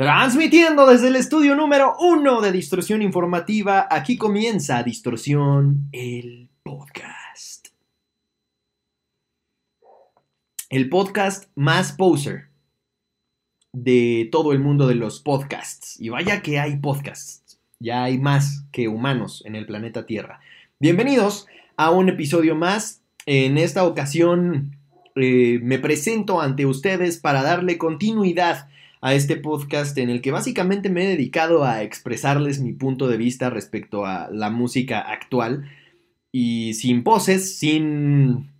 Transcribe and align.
Transmitiendo 0.00 0.86
desde 0.86 1.08
el 1.08 1.16
estudio 1.16 1.54
número 1.54 1.94
uno 2.00 2.40
de 2.40 2.52
Distorsión 2.52 3.02
Informativa, 3.02 3.86
aquí 3.90 4.16
comienza 4.16 4.82
Distorsión, 4.82 5.90
el 5.92 6.48
podcast. 6.62 7.68
El 10.70 10.88
podcast 10.88 11.50
más 11.54 11.92
poser 11.92 12.48
de 13.74 14.26
todo 14.32 14.52
el 14.52 14.58
mundo 14.58 14.86
de 14.86 14.94
los 14.94 15.20
podcasts. 15.20 16.00
Y 16.00 16.08
vaya 16.08 16.40
que 16.40 16.58
hay 16.58 16.78
podcasts, 16.78 17.60
ya 17.78 18.02
hay 18.02 18.16
más 18.16 18.64
que 18.72 18.88
humanos 18.88 19.42
en 19.44 19.54
el 19.54 19.66
planeta 19.66 20.06
Tierra. 20.06 20.40
Bienvenidos 20.78 21.46
a 21.76 21.90
un 21.90 22.08
episodio 22.08 22.54
más. 22.54 23.02
En 23.26 23.58
esta 23.58 23.84
ocasión 23.84 24.78
eh, 25.14 25.60
me 25.62 25.78
presento 25.78 26.40
ante 26.40 26.64
ustedes 26.64 27.18
para 27.18 27.42
darle 27.42 27.76
continuidad 27.76 28.69
a 29.00 29.14
este 29.14 29.36
podcast 29.36 29.96
en 29.98 30.10
el 30.10 30.20
que 30.20 30.30
básicamente 30.30 30.90
me 30.90 31.04
he 31.04 31.08
dedicado 31.08 31.64
a 31.64 31.82
expresarles 31.82 32.60
mi 32.60 32.72
punto 32.72 33.08
de 33.08 33.16
vista 33.16 33.48
respecto 33.48 34.04
a 34.04 34.28
la 34.30 34.50
música 34.50 35.00
actual 35.00 35.70
y 36.32 36.74
sin 36.74 37.02
poses, 37.02 37.58
sin 37.58 38.50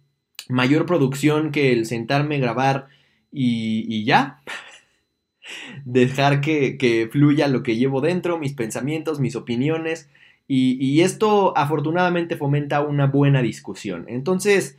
mayor 0.49 0.87
producción 0.87 1.53
que 1.53 1.73
el 1.73 1.87
sentarme, 1.87 2.39
grabar 2.39 2.89
y, 3.31 4.05
ya. 4.05 4.41
Dejar 5.85 6.41
que, 6.41 7.09
fluya 7.13 7.49
lo 7.49 7.63
que 7.63 7.77
llevo 7.77 8.01
dentro, 8.01 8.39
mis 8.39 8.55
pensamientos, 8.55 9.21
mis 9.21 9.37
opiniones. 9.37 10.09
y 10.49 11.01
esto 11.03 11.57
afortunadamente 11.57 12.37
fomenta 12.37 12.81
una 12.81 13.07
buena 13.07 13.43
discusión. 13.43 14.07
Entonces, 14.09 14.77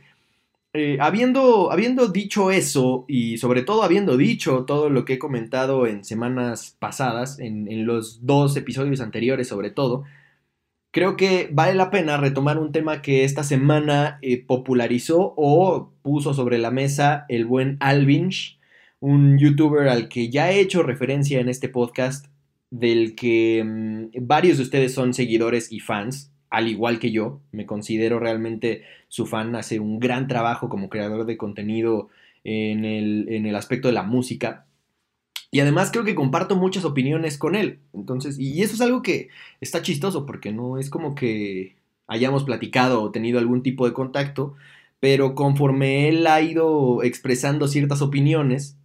eh, 0.74 0.96
habiendo, 1.00 1.70
habiendo 1.70 2.08
dicho 2.08 2.50
eso 2.50 3.04
y 3.06 3.36
sobre 3.36 3.62
todo 3.62 3.82
habiendo 3.82 4.16
dicho 4.16 4.64
todo 4.64 4.88
lo 4.88 5.04
que 5.04 5.14
he 5.14 5.18
comentado 5.18 5.86
en 5.86 6.02
semanas 6.02 6.76
pasadas, 6.78 7.38
en, 7.40 7.84
los 7.86 8.24
dos 8.24 8.56
episodios 8.56 9.02
anteriores 9.02 9.48
sobre 9.48 9.70
todo, 9.70 10.04
creo 10.90 11.16
que 11.16 11.50
vale 11.52 11.74
la 11.74 11.90
pena 11.90 12.16
retomar 12.16 12.58
un 12.58 12.72
tema 12.72 13.02
que 13.02 13.24
esta 13.24 13.44
semana 13.44 14.18
eh, 14.22 14.42
popularizó 14.42 15.34
o 15.36 15.92
puso 16.02 16.32
sobre 16.32 16.58
la 16.58 16.70
mesa 16.70 17.26
el 17.28 17.44
buen 17.44 17.76
Alvinch, 17.80 18.58
un 19.00 19.38
youtuber 19.38 19.88
al 19.88 20.08
que 20.08 20.30
ya 20.30 20.52
he 20.52 20.60
hecho 20.60 20.82
referencia 20.82 21.40
en 21.40 21.50
este 21.50 21.68
podcast, 21.68 22.28
del 22.70 23.14
que 23.14 23.62
mm, 23.62 24.26
varios 24.26 24.56
de 24.56 24.64
ustedes 24.64 24.94
son 24.94 25.12
seguidores 25.12 25.70
y 25.70 25.80
fans 25.80 26.31
al 26.52 26.68
igual 26.68 26.98
que 26.98 27.10
yo, 27.10 27.40
me 27.50 27.64
considero 27.64 28.20
realmente 28.20 28.82
su 29.08 29.24
fan, 29.24 29.56
hace 29.56 29.80
un 29.80 29.98
gran 29.98 30.28
trabajo 30.28 30.68
como 30.68 30.90
creador 30.90 31.24
de 31.24 31.38
contenido 31.38 32.10
en 32.44 32.84
el, 32.84 33.56
aspecto 33.56 33.88
de 33.88 33.94
la 33.94 34.02
música. 34.02 34.66
Y 35.50 35.60
además 35.60 35.90
creo 35.90 36.04
que 36.04 36.14
comparto 36.14 36.54
muchas 36.54 36.84
opiniones 36.84 37.38
con 37.38 37.54
él. 37.54 37.78
Entonces, 37.94 38.38
y 38.38 38.62
eso 38.62 38.74
es 38.74 38.82
algo 38.82 39.00
que 39.00 39.28
está 39.62 39.80
chistoso 39.80 40.26
porque 40.26 40.52
no 40.52 40.76
es 40.76 40.90
como 40.90 41.14
que 41.14 41.74
hayamos 42.06 42.44
platicado 42.44 43.00
o 43.00 43.10
tenido 43.10 43.38
algún 43.38 43.62
tipo 43.62 43.86
de 43.86 43.94
contacto, 43.94 44.54
pero 45.00 45.34
conforme 45.34 46.10
él 46.10 46.26
ha 46.26 46.42
ido 46.42 47.02
expresando 47.02 47.66
ciertas 47.66 48.02
opiniones, 48.02 48.76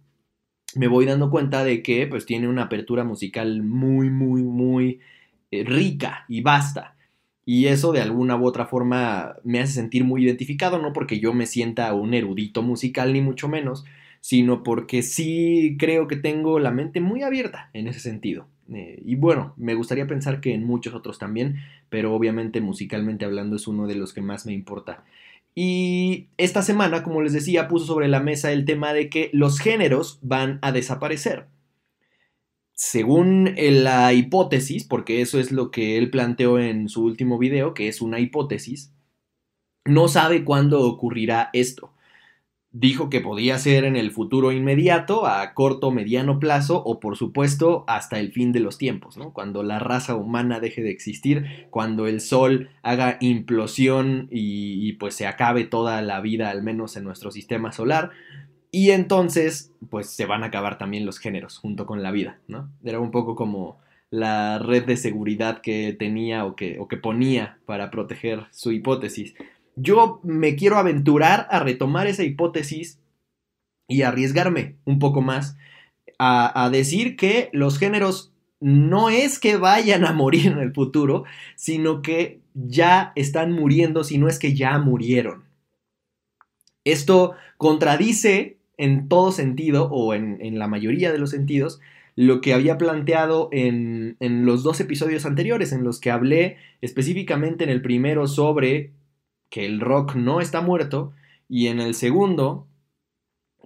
me 0.74 0.88
voy 0.88 1.04
dando 1.04 1.30
cuenta 1.30 1.64
de 1.64 1.82
que 1.82 2.06
pues 2.06 2.24
tiene 2.24 2.48
una 2.48 2.62
apertura 2.62 3.04
musical 3.04 3.62
muy, 3.62 4.08
muy, 4.08 4.42
muy 4.42 5.00
eh, 5.50 5.64
rica 5.64 6.24
y 6.28 6.40
vasta. 6.40 6.94
Y 7.50 7.68
eso 7.68 7.92
de 7.92 8.02
alguna 8.02 8.36
u 8.36 8.44
otra 8.44 8.66
forma 8.66 9.36
me 9.42 9.60
hace 9.60 9.72
sentir 9.72 10.04
muy 10.04 10.22
identificado, 10.22 10.78
no 10.82 10.92
porque 10.92 11.18
yo 11.18 11.32
me 11.32 11.46
sienta 11.46 11.94
un 11.94 12.12
erudito 12.12 12.60
musical 12.60 13.14
ni 13.14 13.22
mucho 13.22 13.48
menos, 13.48 13.86
sino 14.20 14.62
porque 14.62 15.02
sí 15.02 15.76
creo 15.78 16.08
que 16.08 16.16
tengo 16.16 16.58
la 16.58 16.72
mente 16.72 17.00
muy 17.00 17.22
abierta 17.22 17.70
en 17.72 17.88
ese 17.88 18.00
sentido. 18.00 18.46
Eh, 18.70 19.00
y 19.02 19.14
bueno, 19.14 19.54
me 19.56 19.72
gustaría 19.72 20.06
pensar 20.06 20.42
que 20.42 20.52
en 20.52 20.66
muchos 20.66 20.92
otros 20.92 21.18
también, 21.18 21.56
pero 21.88 22.14
obviamente 22.14 22.60
musicalmente 22.60 23.24
hablando 23.24 23.56
es 23.56 23.66
uno 23.66 23.86
de 23.86 23.94
los 23.94 24.12
que 24.12 24.20
más 24.20 24.44
me 24.44 24.52
importa. 24.52 25.04
Y 25.54 26.26
esta 26.36 26.60
semana, 26.60 27.02
como 27.02 27.22
les 27.22 27.32
decía, 27.32 27.66
puso 27.66 27.86
sobre 27.86 28.08
la 28.08 28.20
mesa 28.20 28.52
el 28.52 28.66
tema 28.66 28.92
de 28.92 29.08
que 29.08 29.30
los 29.32 29.58
géneros 29.58 30.18
van 30.20 30.58
a 30.60 30.70
desaparecer 30.70 31.46
según 32.78 33.56
la 33.56 34.12
hipótesis, 34.12 34.84
porque 34.84 35.20
eso 35.20 35.40
es 35.40 35.50
lo 35.50 35.72
que 35.72 35.98
él 35.98 36.10
planteó 36.10 36.60
en 36.60 36.88
su 36.88 37.02
último 37.02 37.36
video, 37.36 37.74
que 37.74 37.88
es 37.88 38.00
una 38.00 38.20
hipótesis, 38.20 38.92
no 39.84 40.06
sabe 40.06 40.44
cuándo 40.44 40.86
ocurrirá 40.86 41.50
esto. 41.52 41.92
Dijo 42.70 43.10
que 43.10 43.20
podía 43.20 43.58
ser 43.58 43.82
en 43.82 43.96
el 43.96 44.12
futuro 44.12 44.52
inmediato, 44.52 45.26
a 45.26 45.54
corto 45.54 45.90
mediano 45.90 46.38
plazo, 46.38 46.80
o 46.84 47.00
por 47.00 47.16
supuesto 47.16 47.84
hasta 47.88 48.20
el 48.20 48.30
fin 48.30 48.52
de 48.52 48.60
los 48.60 48.78
tiempos, 48.78 49.16
¿no? 49.16 49.32
Cuando 49.32 49.64
la 49.64 49.80
raza 49.80 50.14
humana 50.14 50.60
deje 50.60 50.80
de 50.82 50.90
existir, 50.90 51.66
cuando 51.70 52.06
el 52.06 52.20
sol 52.20 52.70
haga 52.84 53.18
implosión 53.20 54.28
y, 54.30 54.88
y 54.88 54.92
pues 54.92 55.16
se 55.16 55.26
acabe 55.26 55.64
toda 55.64 56.00
la 56.00 56.20
vida, 56.20 56.50
al 56.50 56.62
menos 56.62 56.96
en 56.96 57.02
nuestro 57.02 57.32
sistema 57.32 57.72
solar, 57.72 58.12
y 58.70 58.90
entonces, 58.90 59.72
pues 59.90 60.10
se 60.10 60.26
van 60.26 60.42
a 60.42 60.46
acabar 60.46 60.78
también 60.78 61.06
los 61.06 61.18
géneros 61.18 61.58
junto 61.58 61.86
con 61.86 62.02
la 62.02 62.10
vida, 62.10 62.38
¿no? 62.48 62.70
Era 62.84 63.00
un 63.00 63.10
poco 63.10 63.34
como 63.34 63.78
la 64.10 64.58
red 64.58 64.84
de 64.84 64.96
seguridad 64.96 65.60
que 65.60 65.94
tenía 65.98 66.44
o 66.44 66.54
que, 66.54 66.78
o 66.78 66.88
que 66.88 66.96
ponía 66.96 67.58
para 67.66 67.90
proteger 67.90 68.46
su 68.50 68.72
hipótesis. 68.72 69.34
Yo 69.76 70.20
me 70.22 70.56
quiero 70.56 70.76
aventurar 70.76 71.46
a 71.50 71.60
retomar 71.60 72.06
esa 72.06 72.24
hipótesis 72.24 73.00
y 73.86 74.02
arriesgarme 74.02 74.76
un 74.84 74.98
poco 74.98 75.22
más 75.22 75.56
a, 76.18 76.64
a 76.64 76.70
decir 76.70 77.16
que 77.16 77.48
los 77.52 77.78
géneros 77.78 78.32
no 78.60 79.08
es 79.08 79.38
que 79.38 79.56
vayan 79.56 80.04
a 80.04 80.12
morir 80.12 80.48
en 80.48 80.58
el 80.58 80.74
futuro, 80.74 81.24
sino 81.54 82.02
que 82.02 82.40
ya 82.54 83.12
están 83.14 83.52
muriendo, 83.52 84.04
si 84.04 84.18
no 84.18 84.28
es 84.28 84.38
que 84.38 84.54
ya 84.54 84.78
murieron. 84.78 85.44
Esto 86.84 87.34
contradice 87.56 88.57
en 88.78 89.08
todo 89.08 89.32
sentido, 89.32 89.90
o 89.90 90.14
en, 90.14 90.58
la 90.58 90.68
mayoría 90.68 91.12
de 91.12 91.18
los 91.18 91.30
sentidos, 91.30 91.80
lo 92.16 92.40
que 92.40 92.54
había 92.54 92.78
planteado 92.78 93.48
en, 93.52 94.16
en, 94.20 94.46
los 94.46 94.62
dos 94.62 94.80
episodios 94.80 95.26
anteriores, 95.26 95.72
en 95.72 95.84
los 95.84 96.00
que 96.00 96.10
hablé 96.10 96.56
específicamente 96.80 97.64
en 97.64 97.70
el 97.70 97.82
primero 97.82 98.26
sobre 98.26 98.92
que 99.50 99.66
el 99.66 99.80
rock 99.80 100.14
no 100.14 100.40
está 100.40 100.60
muerto, 100.62 101.12
y 101.48 101.68
en 101.68 101.80
el 101.80 101.94
segundo 101.94 102.66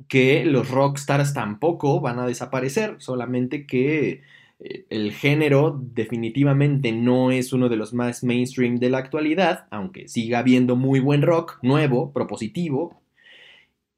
que 0.08 0.44
los 0.44 0.70
rockstars 0.70 1.34
tampoco 1.34 2.00
van 2.00 2.18
a 2.18 2.26
desaparecer, 2.26 2.96
solamente 2.98 3.66
que 3.66 4.22
eh, 4.60 4.86
el 4.90 5.12
género 5.12 5.78
definitivamente 5.80 6.92
no 6.92 7.30
es 7.30 7.52
uno 7.52 7.68
de 7.68 7.76
los 7.76 7.92
más 7.92 8.24
mainstream 8.24 8.76
de 8.76 8.90
la 8.90 8.98
actualidad, 8.98 9.66
aunque 9.70 10.08
siga 10.08 10.38
habiendo 10.40 10.76
muy 10.76 11.00
buen 11.00 11.22
rock, 11.22 11.58
nuevo, 11.62 12.12
propositivo, 12.12 13.01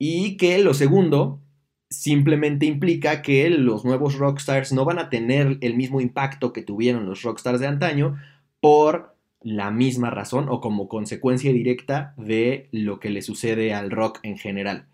y 0.07 0.37
que 0.37 0.59
lo 0.59 0.75
segundo 0.75 1.41
simplemente 1.89 2.67
implica 2.67 3.23
que 3.23 3.49
los 3.49 3.87
nuevos 3.87 4.19
rockstars 4.19 4.71
no 4.71 4.85
van 4.85 4.99
a 4.99 5.09
tener 5.09 5.57
el 5.63 5.77
mismo 5.77 5.99
impacto 5.99 6.53
que 6.53 6.61
tuvieron 6.61 7.07
los 7.07 7.23
rockstars 7.23 7.59
de 7.59 7.69
antaño 7.69 8.19
por 8.61 9.17
la 9.41 9.71
misma 9.71 10.11
razón 10.11 10.51
o 10.51 10.61
como 10.61 10.89
consecuencia 10.89 11.55
directa 11.55 12.13
de 12.19 12.69
lo 12.71 13.01
que 13.01 13.09
le 13.09 13.23
sucede 13.23 13.73
al 13.73 13.91
rock 13.91 14.19
en 14.25 14.37
general. 14.37 14.89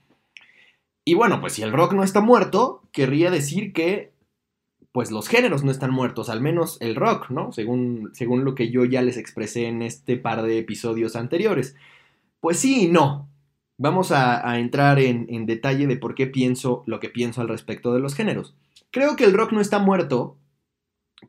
Y 1.05 1.15
bueno, 1.15 1.41
pues 1.41 1.55
si 1.55 1.63
el 1.63 1.73
rock 1.73 1.93
no 1.93 2.05
está 2.05 2.21
muerto, 2.21 2.85
querría 2.93 3.33
decir 3.33 3.73
que 3.73 4.13
pues 4.93 5.11
los 5.11 5.27
géneros 5.27 5.65
no 5.65 5.73
están 5.73 5.91
muertos, 5.91 6.31
al 6.31 6.41
menos 6.41 6.81
el 6.81 6.95
rock, 6.95 7.31
¿no? 7.31 7.51
Según, 7.51 8.11
según 8.13 8.45
lo 8.45 8.55
que 8.55 8.71
yo 8.71 8.85
ya 8.85 9.03
les 9.03 9.17
expresé 9.17 9.67
en 9.67 9.83
este 9.83 10.17
par 10.17 10.43
de 10.43 10.59
episodios 10.59 11.17
anteriores. 11.17 11.75
Pues 12.39 12.61
sí 12.61 12.85
y 12.85 12.89
no. 12.89 13.30
Vamos 13.83 14.13
a, 14.13 14.59
entrar 14.59 14.99
en, 14.99 15.47
detalle 15.47 15.87
de 15.87 15.97
por 15.97 16.15
qué 16.15 16.27
pienso 16.27 16.83
lo 16.85 17.01
que 17.01 17.09
pienso 17.09 17.41
al 17.41 17.49
respecto 17.49 17.95
de 17.95 18.01
los 18.01 18.15
géneros. 18.15 18.55
Creo 18.91 19.17
que 19.17 19.25
el 19.25 19.33
rock 19.33 19.53
no 19.53 19.63
está 19.63 19.79
muerto 19.79 20.37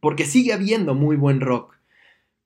porque 0.02 0.26
sigue 0.26 0.52
habiendo 0.52 0.94
muy 0.94 1.16
buen 1.16 1.40
rock. 1.40 1.78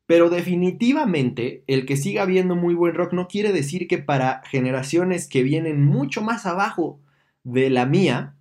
Pero 0.05 0.29
definitivamente 0.29 1.63
el 1.65 1.87
que 1.87 1.97
siga 1.97 2.21
habiendo 2.21 2.55
muy 2.55 2.75
buen 2.75 2.93
rock 2.93 3.13
no 3.13 3.27
quiere 3.27 3.51
decir 3.51 3.87
que 3.87 3.97
para 3.97 4.43
generaciones 4.45 5.27
que 5.27 5.41
vienen 5.41 5.83
mucho 5.83 6.21
más 6.21 6.45
abajo 6.45 6.99
de 7.43 7.71
la 7.71 7.87
mía, 7.87 8.35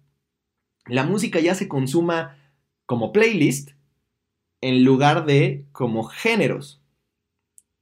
la 0.84 1.04
música 1.04 1.40
ya 1.40 1.54
se 1.54 1.66
consuma 1.66 2.36
como 2.84 3.10
playlist 3.10 3.70
en 4.60 4.84
lugar 4.84 5.24
de 5.24 5.64
como 5.72 6.04
géneros. 6.04 6.82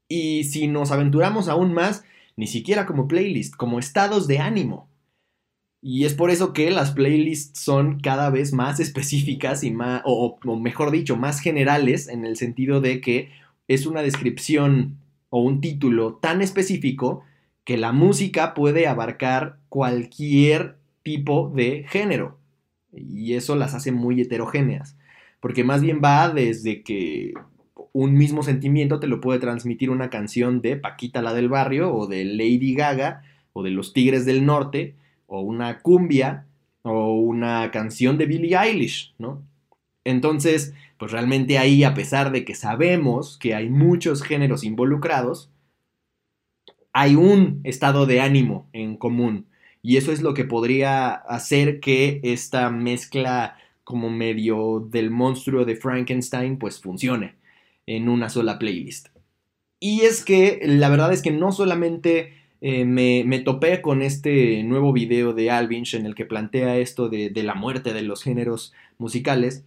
Y 0.06 0.44
si 0.44 0.68
nos 0.68 0.92
aventuramos 0.92 1.48
aún 1.48 1.74
más, 1.74 2.04
ni 2.36 2.46
siquiera 2.46 2.86
como 2.86 3.08
playlist, 3.08 3.54
como 3.56 3.78
estados 3.78 4.26
de 4.26 4.38
ánimo. 4.38 4.88
Y 5.84 6.04
es 6.04 6.14
por 6.14 6.30
eso 6.30 6.52
que 6.52 6.70
las 6.70 6.92
playlists 6.92 7.60
son 7.60 7.98
cada 7.98 8.30
vez 8.30 8.52
más 8.52 8.78
específicas 8.78 9.64
y 9.64 9.72
más, 9.72 10.02
o, 10.04 10.38
mejor 10.56 10.92
dicho, 10.92 11.16
más 11.16 11.40
generales 11.40 12.08
en 12.08 12.24
el 12.24 12.36
sentido 12.36 12.80
de 12.80 13.00
que 13.00 13.30
es 13.66 13.86
una 13.86 14.02
descripción 14.02 14.98
o 15.28 15.42
un 15.42 15.60
título 15.60 16.14
tan 16.14 16.40
específico 16.40 17.24
que 17.64 17.76
la 17.76 17.90
música 17.92 18.54
puede 18.54 18.86
abarcar 18.86 19.58
cualquier 19.68 20.76
tipo 21.02 21.50
de 21.54 21.84
género. 21.88 22.38
Y 22.92 23.34
eso 23.34 23.56
las 23.56 23.74
hace 23.74 23.90
muy 23.92 24.20
heterogéneas. 24.20 24.96
porque 25.40 25.64
más 25.64 25.82
bien 25.82 26.00
va 26.04 26.28
desde 26.28 26.84
que 26.84 27.34
un 27.92 28.14
mismo 28.14 28.42
sentimiento 28.42 29.00
te 29.00 29.06
lo 29.06 29.20
puede 29.20 29.38
transmitir 29.38 29.90
una 29.90 30.10
canción 30.10 30.62
de 30.62 30.76
Paquita 30.76 31.22
la 31.22 31.34
del 31.34 31.48
barrio 31.48 31.94
o 31.94 32.06
de 32.06 32.24
Lady 32.24 32.74
Gaga 32.74 33.22
o 33.52 33.62
de 33.62 33.70
los 33.70 33.92
Tigres 33.92 34.24
del 34.24 34.46
Norte 34.46 34.94
o 35.26 35.40
una 35.40 35.80
cumbia 35.80 36.46
o 36.82 37.14
una 37.14 37.70
canción 37.70 38.18
de 38.18 38.26
Billie 38.26 38.56
Eilish, 38.56 39.14
¿no? 39.18 39.42
Entonces, 40.04 40.74
pues 40.98 41.12
realmente 41.12 41.58
ahí, 41.58 41.84
a 41.84 41.94
pesar 41.94 42.32
de 42.32 42.44
que 42.44 42.54
sabemos 42.54 43.38
que 43.38 43.54
hay 43.54 43.68
muchos 43.68 44.22
géneros 44.22 44.64
involucrados, 44.64 45.50
hay 46.92 47.14
un 47.14 47.60
estado 47.62 48.06
de 48.06 48.20
ánimo 48.20 48.68
en 48.72 48.96
común. 48.96 49.46
Y 49.80 49.96
eso 49.96 50.12
es 50.12 50.22
lo 50.22 50.34
que 50.34 50.44
podría 50.44 51.10
hacer 51.12 51.80
que 51.80 52.20
esta 52.24 52.70
mezcla 52.70 53.56
como 53.84 54.10
medio 54.10 54.80
del 54.90 55.10
monstruo 55.10 55.64
de 55.64 55.76
Frankenstein 55.76 56.58
pues 56.58 56.80
funcione 56.80 57.41
en 57.86 58.08
una 58.08 58.28
sola 58.28 58.58
playlist. 58.58 59.08
Y 59.80 60.02
es 60.02 60.24
que 60.24 60.60
la 60.64 60.88
verdad 60.88 61.12
es 61.12 61.22
que 61.22 61.32
no 61.32 61.50
solamente 61.50 62.34
eh, 62.60 62.84
me, 62.84 63.40
topé 63.40 63.82
con 63.82 64.02
este 64.02 64.62
nuevo 64.62 64.92
video 64.92 65.32
de 65.32 65.50
Alvinch 65.50 65.94
en 65.94 66.06
el 66.06 66.14
que 66.14 66.24
plantea 66.24 66.78
esto 66.78 67.08
de, 67.08 67.30
de, 67.30 67.42
la 67.42 67.54
muerte 67.54 67.92
de 67.92 68.02
los 68.02 68.22
géneros 68.22 68.72
musicales, 68.98 69.64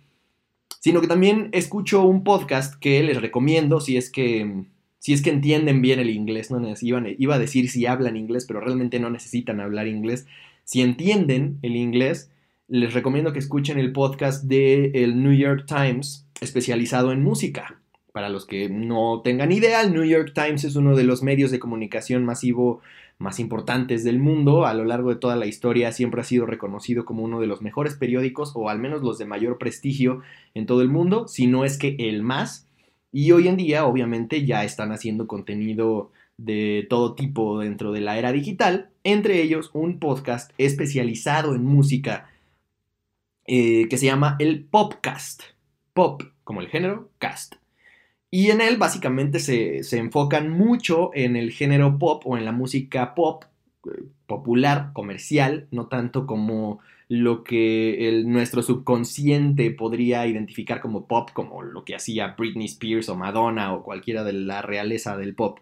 sino 0.80 1.02
que 1.02 1.08
también 1.08 1.50
escucho 1.52 2.04
un 2.04 2.24
podcast 2.24 2.76
que 2.80 3.04
les 3.04 3.20
recomiendo 3.20 3.82
si 3.82 3.98
es 3.98 4.10
que, 4.10 4.64
si 5.00 5.12
es 5.12 5.22
que 5.22 5.32
entienden 5.32 5.82
bien 5.82 6.00
el 6.00 6.10
inglés. 6.10 6.52
No 6.52 6.62
iba, 6.82 7.04
iba 7.18 7.36
a 7.36 7.40
decir 7.40 7.70
si 7.70 7.86
hablan 7.86 8.16
inglés, 8.16 8.46
pero 8.46 8.62
realmente 8.62 9.00
no 9.02 9.10
necesitan 9.10 9.60
hablar 9.60 9.88
inglés. 9.88 10.26
Si 10.64 10.82
entienden 10.82 11.60
el 11.62 11.76
inglés, 11.76 12.32
les 12.70 12.94
recomiendo 12.94 13.34
que 13.34 13.40
escuchen 13.40 13.78
el 13.78 13.92
podcast 13.92 14.46
del 14.46 14.96
el 14.96 15.22
New 15.22 15.34
York 15.34 15.66
Times 15.68 16.26
especializado 16.40 17.12
en 17.12 17.22
música. 17.22 17.82
Para 18.16 18.30
los 18.30 18.46
que 18.46 18.70
no 18.70 19.20
tengan 19.26 19.52
idea, 19.52 19.82
el 19.82 19.94
New 19.94 20.06
York 20.06 20.32
Times 20.34 20.64
es 20.64 20.78
uno 20.78 20.96
de 20.96 21.04
los 21.04 21.22
medios 21.22 21.52
de 21.52 21.60
comunicación 21.60 22.24
masivo 22.24 22.80
más 23.18 23.42
importantes 23.42 24.06
del 24.06 24.20
mundo. 24.20 24.66
A 24.66 24.74
lo 24.74 24.86
largo 24.86 25.10
de 25.10 25.18
toda 25.18 25.36
la 25.36 25.48
historia 25.48 25.92
siempre 25.92 26.22
ha 26.22 26.24
sido 26.24 26.46
reconocido 26.46 27.04
como 27.04 27.24
uno 27.24 27.42
de 27.42 27.48
los 27.48 27.62
mejores 27.62 27.96
periódicos 27.96 28.54
o 28.56 28.70
al 28.70 28.80
menos 28.80 29.02
los 29.02 29.18
de 29.18 29.26
mayor 29.26 29.58
prestigio 29.58 30.22
en 30.54 30.66
todo 30.66 30.82
el 30.82 30.88
mundo, 30.88 31.28
si 31.28 31.46
no 31.48 31.66
es 31.66 31.78
que 31.78 31.98
el 32.00 32.22
más. 32.22 32.70
Y 33.12 33.34
hoy 33.34 33.50
en 33.50 33.58
día 33.58 33.86
obviamente 33.86 34.46
ya 34.46 34.64
están 34.64 34.94
haciendo 34.94 35.28
contenido 35.28 36.10
de 36.38 36.88
todo 36.90 37.16
tipo 37.16 37.60
dentro 37.60 37.92
de 37.92 38.00
la 38.00 38.18
era 38.18 38.32
digital, 38.32 38.92
entre 39.04 39.42
ellos 39.42 39.72
un 39.74 40.00
podcast 40.00 40.54
especializado 40.58 41.54
en 41.54 41.66
música 41.66 42.30
eh, 43.46 43.90
que 43.90 43.98
se 43.98 44.06
llama 44.06 44.38
el 44.40 44.64
Popcast. 44.64 45.44
Pop 45.94 46.24
como 46.46 46.62
el 46.62 46.70
género, 46.70 47.10
cast. 47.18 47.56
Y 48.36 48.52
en 48.52 48.60
él 48.60 48.76
básicamente 48.76 49.40
se, 49.40 49.80
enfocan 49.98 50.50
mucho 50.50 51.12
en 51.14 51.38
el 51.38 51.52
género 51.52 51.98
pop 51.98 52.22
o 52.26 52.38
en 52.38 52.44
la 52.44 52.52
música 52.52 53.16
pop 53.16 53.46
eh, 53.86 54.04
popular, 54.28 54.90
comercial, 54.92 55.70
no 55.72 55.88
tanto 55.88 56.28
como 56.28 56.80
lo 57.08 57.46
que 57.46 58.24
nuestro 58.26 58.62
subconsciente 58.62 59.72
podría 59.72 60.28
identificar 60.28 60.82
como 60.82 61.08
pop, 61.08 61.30
como 61.32 61.62
lo 61.62 61.86
que 61.86 61.96
hacía 61.96 62.36
Britney 62.38 62.66
Spears 62.66 63.08
o 63.08 63.16
Madonna 63.16 63.74
o 63.74 63.84
cualquiera 63.84 64.26
de 64.26 64.34
la 64.34 64.62
realeza 64.62 65.16
del 65.16 65.34
pop. 65.34 65.60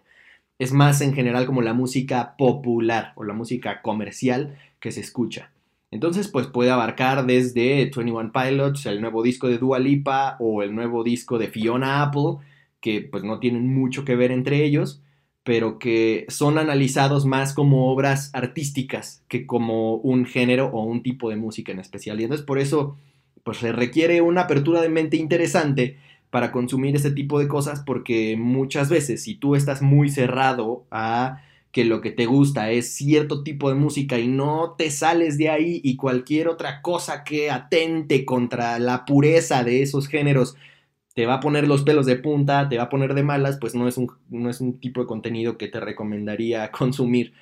Es 0.58 0.72
más 0.72 1.00
en 1.00 1.14
general 1.14 1.46
como 1.46 1.62
la 1.62 1.74
música 1.74 2.34
popular 2.36 3.12
o 3.14 3.22
la 3.22 3.34
música 3.34 3.82
comercial 3.82 4.58
que 4.80 4.90
se 4.90 5.00
escucha. 5.00 5.52
Entonces, 5.92 6.26
pues 6.26 6.48
puede 6.48 6.72
abarcar 6.72 7.24
desde 7.24 7.76
21 7.76 8.32
Pilots, 8.32 8.86
el 8.86 9.00
nuevo 9.00 9.22
disco 9.22 9.46
de 9.46 9.58
Dua 9.58 9.78
Lipa 9.78 10.36
o 10.40 10.64
el 10.64 10.74
nuevo 10.74 11.04
disco 11.04 11.38
de 11.38 11.46
Fiona 11.46 12.02
Apple, 12.02 12.38
que 12.84 13.00
pues 13.00 13.24
no 13.24 13.38
tienen 13.40 13.74
mucho 13.74 14.04
que 14.04 14.14
ver 14.14 14.30
entre 14.30 14.62
ellos, 14.62 15.00
pero 15.42 15.78
que 15.78 16.26
son 16.28 16.58
analizados 16.58 17.24
más 17.24 17.54
como 17.54 17.90
obras 17.90 18.28
artísticas 18.34 19.24
que 19.26 19.46
como 19.46 19.94
un 19.94 20.26
género 20.26 20.66
o 20.66 20.84
un 20.84 21.02
tipo 21.02 21.30
de 21.30 21.36
música 21.36 21.72
en 21.72 21.78
especial. 21.78 22.20
Y 22.20 22.24
entonces 22.24 22.44
por 22.44 22.58
eso 22.58 22.98
pues 23.42 23.56
se 23.56 23.72
requiere 23.72 24.20
una 24.20 24.42
apertura 24.42 24.82
de 24.82 24.90
mente 24.90 25.16
interesante 25.16 25.96
para 26.28 26.52
consumir 26.52 26.94
este 26.94 27.10
tipo 27.10 27.38
de 27.38 27.48
cosas 27.48 27.80
porque 27.80 28.36
muchas 28.36 28.90
veces 28.90 29.22
si 29.22 29.34
tú 29.34 29.54
estás 29.54 29.80
muy 29.80 30.10
cerrado 30.10 30.84
a 30.90 31.40
que 31.72 31.86
lo 31.86 32.02
que 32.02 32.10
te 32.10 32.26
gusta 32.26 32.70
es 32.70 32.94
cierto 32.94 33.42
tipo 33.42 33.70
de 33.70 33.76
música 33.76 34.18
y 34.18 34.28
no 34.28 34.74
te 34.76 34.90
sales 34.90 35.38
de 35.38 35.48
ahí 35.48 35.80
y 35.82 35.96
cualquier 35.96 36.48
otra 36.48 36.82
cosa 36.82 37.24
que 37.24 37.50
atente 37.50 38.26
contra 38.26 38.78
la 38.78 39.06
pureza 39.06 39.64
de 39.64 39.80
esos 39.80 40.06
géneros 40.06 40.54
te 41.14 41.26
va 41.26 41.34
a 41.34 41.40
poner 41.40 41.66
los 41.66 41.82
pelos 41.82 42.06
de 42.06 42.16
punta, 42.16 42.68
te 42.68 42.76
va 42.76 42.84
a 42.84 42.88
poner 42.88 43.14
de 43.14 43.22
malas, 43.22 43.58
pues 43.58 43.74
no 43.74 43.88
es 43.88 43.96
un, 43.96 44.10
no 44.30 44.50
es 44.50 44.60
un 44.60 44.78
tipo 44.80 45.00
de 45.00 45.06
contenido 45.06 45.56
que 45.56 45.68
te 45.68 45.80
recomendaría 45.80 46.70
consumir. 46.72 47.32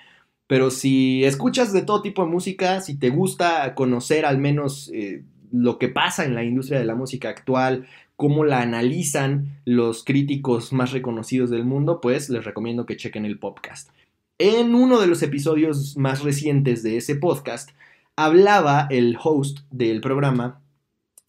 Pero 0.47 0.71
si 0.71 1.25
escuchas 1.25 1.73
de 1.73 1.83
todo 1.83 2.03
tipo 2.03 2.23
de 2.25 2.31
música, 2.31 2.81
si 2.81 2.99
te 2.99 3.09
gusta 3.11 3.75
conocer 3.75 4.27
al 4.27 4.39
menos 4.39 4.91
eh, 4.93 5.25
lo 5.51 5.79
que 5.79 5.89
pasa 5.89 6.25
en 6.25 6.35
la 6.35 6.45
industria 6.45 6.79
de 6.79 6.85
la 6.85 6.95
música 6.95 7.31
actual, 7.31 7.87
cómo 8.17 8.45
la 8.45 8.61
analizan 8.61 9.61
los 9.65 10.05
críticos 10.05 10.73
más 10.73 10.93
reconocidos 10.93 11.49
del 11.51 11.65
mundo, 11.65 12.01
pues 12.01 12.29
les 12.29 12.45
recomiendo 12.45 12.85
que 12.85 12.97
chequen 12.97 13.25
el 13.25 13.39
podcast. 13.39 13.91
En 14.39 14.75
uno 14.75 15.01
de 15.01 15.07
los 15.07 15.23
episodios 15.23 15.97
más 15.97 16.23
recientes 16.23 16.83
de 16.83 16.99
ese 16.99 17.17
podcast, 17.17 17.71
hablaba 18.17 18.87
el 18.91 19.17
host 19.23 19.61
del 19.71 20.01
programa 20.01 20.62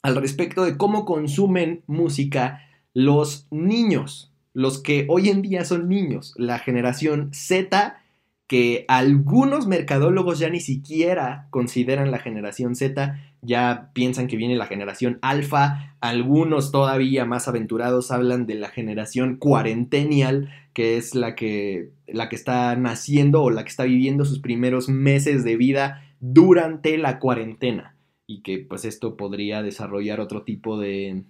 al 0.04 0.18
respecto 0.18 0.66
de 0.66 0.78
cómo 0.78 1.06
consumen 1.06 1.82
música 1.88 2.62
los 2.94 3.48
niños, 3.50 4.32
los 4.54 4.78
que 4.78 5.08
hoy 5.10 5.30
en 5.30 5.42
día 5.42 5.66
son 5.66 5.90
niños, 5.90 6.34
la 6.38 6.60
generación 6.60 7.30
Z, 7.34 7.98
que 8.46 8.84
algunos 8.90 9.66
mercadólogos 9.66 10.40
ya 10.40 10.50
ni 10.50 10.60
siquiera 10.60 11.48
consideran 11.50 12.12
la 12.12 12.20
generación 12.20 12.76
Z, 12.76 13.18
ya 13.42 13.92
piensan 13.94 14.28
que 14.28 14.36
viene 14.36 14.56
la 14.56 14.68
generación 14.68 15.20
alfa, 15.22 15.96
algunos 16.02 16.72
todavía 16.72 17.24
más 17.24 17.48
aventurados 17.48 18.12
hablan 18.12 18.46
de 18.46 18.56
la 18.56 18.68
generación 18.68 19.38
cuarentenial, 19.38 20.50
que 20.74 20.98
es 20.98 21.16
la 21.16 21.34
que, 21.34 21.92
la 22.08 22.28
que 22.28 22.36
está 22.36 22.76
naciendo 22.76 23.42
o 23.42 23.50
la 23.50 23.64
que 23.64 23.70
está 23.70 23.86
viviendo 23.86 24.26
sus 24.26 24.40
primeros 24.40 24.90
meses 24.90 25.46
de 25.46 25.56
vida 25.56 26.04
durante 26.20 26.98
la 26.98 27.20
cuarentena 27.20 27.93
y 28.34 28.42
que 28.42 28.60
pues 28.60 28.84
esto 28.84 29.16
podría 29.16 29.62
desarrollar 29.62 30.20
otro 30.20 30.42
tipo 30.44 30.80
de, 30.80 31.24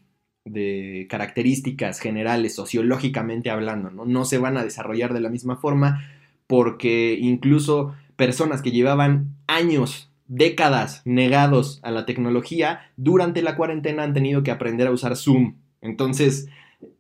características 1.10 2.00
generales 2.00 2.56
sociológicamente 2.56 3.50
hablando, 3.50 3.92
¿no? 3.92 4.06
No 4.06 4.26
se 4.26 4.38
van 4.38 4.58
a 4.58 4.64
desarrollar 4.64 5.14
de 5.14 5.22
la 5.22 5.30
misma 5.30 5.58
forma 5.58 6.02
porque 6.48 7.18
incluso 7.20 7.94
personas 8.16 8.62
que 8.62 8.72
llevaban 8.72 9.36
años, 9.48 10.12
décadas 10.28 11.02
negados 11.06 11.80
a 11.84 11.92
la 11.92 12.06
tecnología, 12.06 12.92
durante 12.98 13.42
la 13.42 13.56
cuarentena 13.56 14.04
han 14.04 14.14
tenido 14.14 14.44
que 14.44 14.52
aprender 14.52 14.88
a 14.88 14.92
usar 14.92 15.16
Zoom. 15.16 15.56
Entonces 15.82 16.48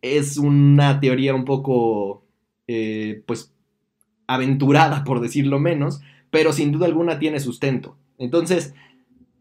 es 0.01 0.37
una 0.37 0.99
teoría 0.99 1.33
un 1.35 1.45
poco, 1.45 2.25
eh, 2.67 3.23
pues, 3.25 3.53
aventurada, 4.27 5.03
por 5.03 5.19
decirlo 5.19 5.59
menos, 5.59 6.01
pero 6.29 6.53
sin 6.53 6.71
duda 6.71 6.87
alguna 6.87 7.19
tiene 7.19 7.39
sustento. 7.39 7.97
Entonces, 8.17 8.73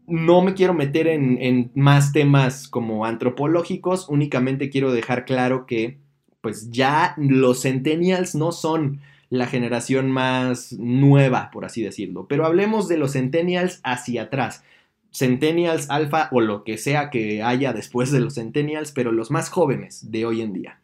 no 0.07 0.41
me 0.41 0.53
quiero 0.53 0.73
meter 0.73 1.07
en, 1.07 1.71
más 1.75 2.11
temas 2.11 2.67
como 2.67 3.05
antropológicos, 3.05 4.07
únicamente 4.09 4.69
quiero 4.69 4.91
dejar 4.91 5.25
claro 5.25 5.65
que 5.65 5.97
pues 6.41 6.69
ya 6.71 7.13
los 7.17 7.61
centennials 7.61 8.35
no 8.35 8.51
son 8.51 8.99
la 9.29 9.47
generación 9.47 10.11
más 10.11 10.73
nueva, 10.73 11.49
por 11.51 11.65
así 11.65 11.81
decirlo, 11.81 12.27
pero 12.27 12.45
hablemos 12.45 12.87
de 12.87 12.97
los 12.97 13.13
centennials 13.13 13.79
hacia 13.83 14.23
atrás. 14.23 14.63
Centennials, 15.11 15.89
alfa 15.89 16.27
o 16.31 16.41
lo 16.41 16.63
que 16.63 16.77
sea 16.77 17.09
que 17.09 17.43
haya 17.43 17.71
después 17.71 18.11
de 18.11 18.19
los 18.19 18.35
centennials, 18.35 18.91
pero 18.91 19.11
los 19.11 19.31
más 19.31 19.49
jóvenes 19.49 20.11
de 20.11 20.25
hoy 20.25 20.41
en 20.41 20.53
día. 20.53 20.79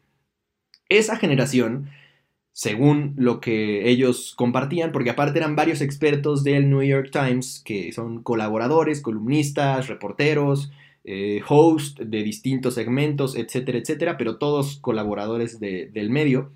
Esa 0.88 1.18
generación 1.18 1.90
según 2.60 3.14
lo 3.16 3.40
que 3.40 3.90
ellos 3.90 4.34
compartían, 4.36 4.92
porque 4.92 5.12
aparte 5.12 5.40
eran 5.40 5.56
varios 5.56 5.80
expertos 5.80 6.44
del 6.44 6.70
New 6.70 6.84
York 6.84 7.10
Times, 7.10 7.62
que 7.64 7.94
son 7.94 8.22
colaboradores, 8.22 9.00
columnistas, 9.00 9.88
reporteros, 9.88 10.70
eh, 11.06 11.42
host 11.48 12.02
de 12.02 12.22
distintos 12.22 12.74
segmentos, 12.74 13.38
etcétera, 13.38 13.78
etcétera, 13.78 14.18
pero 14.18 14.40
todos 14.40 14.76
colaboradores 14.76 15.62
del 15.62 16.10
medio, 16.10 16.52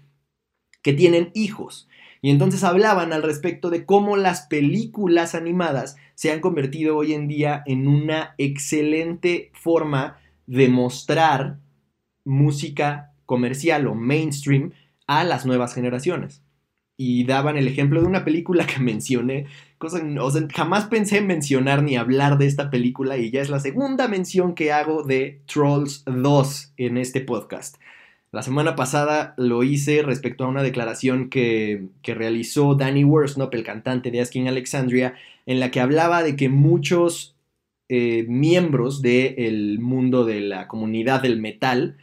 que 0.81 0.91
tienen 0.91 1.31
hijos. 1.35 1.87
Y 2.21 2.31
entonces 2.31 2.65
hablaban 2.65 3.13
al 3.13 3.23
respecto 3.23 3.69
de 3.69 3.85
cómo 3.85 4.17
las 4.17 4.41
películas 4.47 5.35
animadas 5.35 5.95
se 6.15 6.33
han 6.33 6.41
convertido 6.41 6.97
hoy 6.97 7.13
en 7.13 7.29
día 7.29 7.63
en 7.65 7.87
una 7.87 8.35
excelente 8.37 9.51
forma 9.53 10.17
de 10.47 10.67
mostrar 10.67 11.59
música 12.25 13.13
comercial 13.25 13.87
o 13.87 13.95
mainstream 13.95 14.73
a 15.07 15.23
las 15.23 15.45
nuevas 15.45 15.73
generaciones. 15.73 16.41
y 16.95 17.25
daban 17.25 17.57
el 17.57 17.67
ejemplo 17.67 18.01
de 18.01 18.07
una 18.07 18.23
película 18.23 18.67
que 18.67 18.79
mencioné. 18.81 19.47
Cosa, 19.79 20.01
o 20.21 20.31
sea, 20.31 20.47
jamás 20.53 20.85
pensé 20.85 21.17
en 21.17 21.27
mencionar 21.27 21.83
ni 21.83 21.97
hablar 21.97 22.37
de 22.37 22.45
esta 22.45 22.69
película 22.69 23.17
y 23.17 23.31
ya 23.31 23.41
es 23.41 23.49
la 23.49 23.59
segunda 23.59 24.07
mención 24.07 24.53
que 24.55 24.71
hago 24.71 25.03
de 25.03 25.41
Trolls 25.47 26.03
2 26.05 26.73
en 26.77 26.97
este 26.97 27.21
podcast. 27.21 27.77
La 28.33 28.41
semana 28.41 28.75
pasada 28.75 29.35
lo 29.37 29.61
hice 29.61 30.01
respecto 30.01 30.43
a 30.43 30.47
una 30.47 30.63
declaración 30.63 31.29
que, 31.29 31.89
realizó 32.03 32.73
Danny 32.73 33.03
Worsnop, 33.03 33.53
el 33.53 33.63
cantante 33.63 34.09
de 34.09 34.21
Asking 34.21 34.47
Alexandria, 34.47 35.13
en 35.45 35.59
la 35.59 35.69
que 35.69 35.79
hablaba 35.79 36.23
de 36.23 36.35
que 36.35 36.49
muchos 36.49 37.37
eh, 37.89 38.25
miembros 38.27 39.03
del 39.03 39.77
mundo 39.79 40.25
de 40.25 40.41
la 40.41 40.67
comunidad 40.67 41.21
del 41.21 41.39
metal 41.39 41.97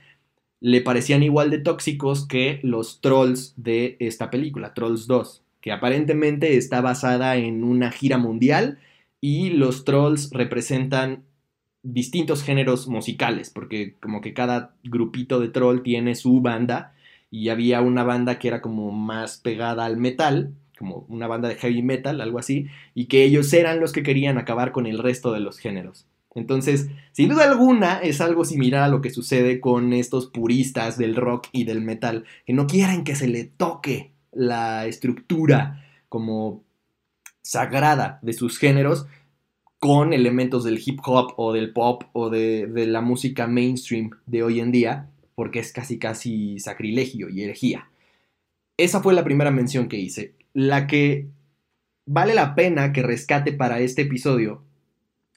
le 0.61 0.83
parecían 0.83 1.23
igual 1.23 1.51
de 1.51 1.59
tóxicos 1.59 2.27
que 2.27 2.61
los 2.63 3.01
trolls 3.01 3.55
de 3.57 3.97
esta 3.99 4.31
película, 4.31 4.75
Trolls 4.75 5.07
2, 5.07 5.43
que 5.61 5.73
aparentemente 5.73 6.57
está 6.57 6.81
basada 6.81 7.37
en 7.37 7.65
una 7.65 7.91
gira 7.91 8.19
mundial 8.19 8.79
y 9.21 9.51
los 9.51 9.85
trolls 9.85 10.31
representan 10.33 11.25
distintos 11.83 12.43
géneros 12.43 12.89
musicales, 12.89 13.51
porque 13.51 13.97
como 14.01 14.21
que 14.21 14.35
cada 14.35 14.75
grupito 14.85 15.41
de 15.41 15.49
troll 15.49 15.83
tiene 15.83 16.15
su 16.15 16.41
banda 16.41 16.95
y 17.31 17.49
había 17.49 17.81
una 17.81 18.05
banda 18.05 18.39
que 18.39 18.49
era 18.49 18.61
como 18.61 18.91
más 18.93 19.39
pegada 19.39 19.87
al 19.87 19.97
metal, 19.97 20.55
como 20.79 21.07
una 21.09 21.27
banda 21.27 21.49
de 21.49 21.57
heavy 21.57 21.83
metal, 21.83 22.21
algo 22.21 22.39
así, 22.39 22.67
y 22.95 23.07
que 23.07 23.25
ellos 23.25 23.53
eran 23.53 23.81
los 23.81 23.93
que 23.93 24.03
querían 24.03 24.39
acabar 24.39 24.73
con 24.73 24.87
el 24.87 24.99
resto 24.99 25.33
de 25.33 25.41
los 25.41 25.59
géneros. 25.59 26.07
Entonces, 26.35 26.89
sin 27.13 27.29
duda 27.29 27.51
alguna, 27.51 27.99
es 27.99 28.21
algo 28.21 28.45
similar 28.45 28.83
a 28.83 28.89
lo 28.89 29.01
que 29.01 29.11
sucede 29.11 29.61
con 29.61 29.93
estos 29.93 30.29
puristas 30.29 30.97
del 30.97 31.17
rock 31.17 31.49
y 31.53 31.65
del 31.65 31.81
metal, 31.81 32.25
que 32.47 32.53
no 32.53 32.67
quieren 32.67 33.05
que 33.05 33.17
se 33.17 33.27
le 33.27 33.45
toque 33.45 34.13
la 34.33 34.87
estructura 34.87 35.85
como 36.09 36.63
sagrada 37.43 38.21
de 38.23 38.33
sus 38.33 38.59
géneros, 38.59 39.07
con 39.81 40.13
elementos 40.13 40.63
del 40.63 40.81
hip 40.85 41.01
hop 41.05 41.33
o 41.37 41.53
del 41.53 41.73
pop 41.73 42.05
o 42.13 42.29
de, 42.29 42.69
la 42.87 43.01
música 43.01 43.47
mainstream 43.47 44.11
de 44.27 44.43
hoy 44.43 44.61
en 44.61 44.71
día, 44.71 45.09
porque 45.35 45.59
es 45.59 45.73
casi 45.73 45.99
casi 45.99 46.61
sacrilegio 46.61 47.31
y 47.31 47.43
herejía. 47.43 47.89
Esa 48.77 49.01
fue 49.01 49.15
la 49.15 49.25
primera 49.25 49.51
mención 49.51 49.89
que 49.89 49.99
hice. 49.99 50.35
La 50.53 50.87
que 50.87 51.29
vale 52.05 52.35
la 52.35 52.55
pena 52.55 52.93
que 52.93 53.03
rescate 53.03 53.53
para 53.53 53.81
este 53.81 54.03
episodio 54.03 54.63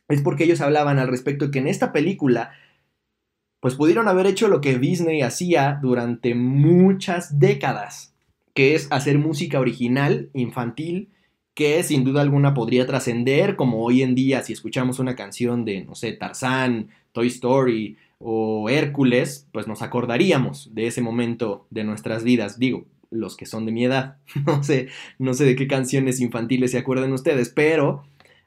es 0.08 0.22
porque 0.22 0.44
ellos 0.44 0.62
hablaban 0.62 1.00
al 1.00 1.08
respecto 1.08 1.46
de 1.46 1.52
que 1.52 1.60
en 1.60 1.68
esta 1.68 1.92
película 1.92 2.54
pues 3.60 3.76
pudieron 3.76 4.10
haber 4.10 4.28
hecho 4.28 4.50
lo 4.50 4.60
que 4.60 4.78
Disney 4.78 5.22
hacía 5.22 5.80
durante 5.82 6.36
muchas 6.36 7.40
décadas, 7.40 8.14
que 8.54 8.76
es 8.76 8.90
hacer 8.92 9.18
música 9.18 9.62
original, 9.62 10.30
infantil, 10.34 11.12
que 11.54 11.82
sin 11.84 12.04
duda 12.04 12.22
alguna 12.22 12.54
podría 12.54 12.86
trascender, 12.86 13.56
como 13.56 13.82
hoy 13.86 14.02
en 14.02 14.16
día 14.16 14.42
si 14.42 14.52
escuchamos 14.52 15.00
una 15.00 15.16
canción 15.16 15.64
de, 15.64 15.86
no 15.86 15.96
sé, 15.96 16.12
Tarzán, 16.12 16.90
Toy 17.14 17.28
Story 17.28 17.96
o 18.20 18.70
Hércules, 18.70 19.48
pues 19.54 19.66
nos 19.66 19.82
acordaríamos 19.82 20.76
de 20.76 20.88
ese 20.88 21.02
momento 21.02 21.66
de 21.70 21.86
nuestras 21.86 22.26
vidas, 22.26 22.60
digo, 22.60 22.86
los 23.12 23.38
que 23.38 23.46
son 23.46 23.66
de 23.66 23.72
mi 23.72 23.86
edad, 23.86 24.18
no 24.46 24.62
sé, 24.64 24.90
no 25.20 25.34
sé 25.34 25.46
de 25.46 25.56
qué 25.56 25.68
canciones 25.68 26.20
infantiles 26.20 26.72
se 26.72 26.80
acuerdan 26.80 27.14
ustedes, 27.14 27.48
pero 27.48 28.04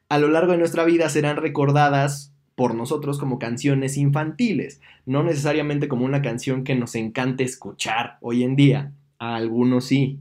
a 0.09 0.17
lo 0.17 0.29
largo 0.29 0.53
de 0.53 0.57
nuestra 0.57 0.85
vida 0.85 1.09
serán 1.09 1.37
recordadas 1.37 2.33
por 2.55 2.73
nosotros 2.73 3.19
como 3.19 3.37
canciones 3.37 3.97
infantiles, 3.97 4.81
no 5.05 5.23
necesariamente 5.23 5.87
como 5.87 6.05
una 6.05 6.21
canción 6.21 6.63
que 6.63 6.75
nos 6.75 6.95
encante 6.95 7.43
escuchar 7.43 8.17
hoy 8.21 8.43
en 8.43 8.55
día, 8.55 8.93
a 9.19 9.35
algunos 9.35 9.85
sí, 9.85 10.19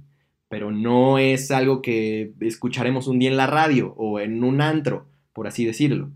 pero 0.48 0.70
no 0.70 1.18
es 1.18 1.50
algo 1.50 1.82
que 1.82 2.32
escucharemos 2.40 3.08
un 3.08 3.18
día 3.18 3.30
en 3.30 3.36
la 3.36 3.46
radio 3.46 3.94
o 3.96 4.20
en 4.20 4.44
un 4.44 4.60
antro, 4.60 5.06
por 5.32 5.46
así 5.46 5.64
decirlo. 5.64 6.10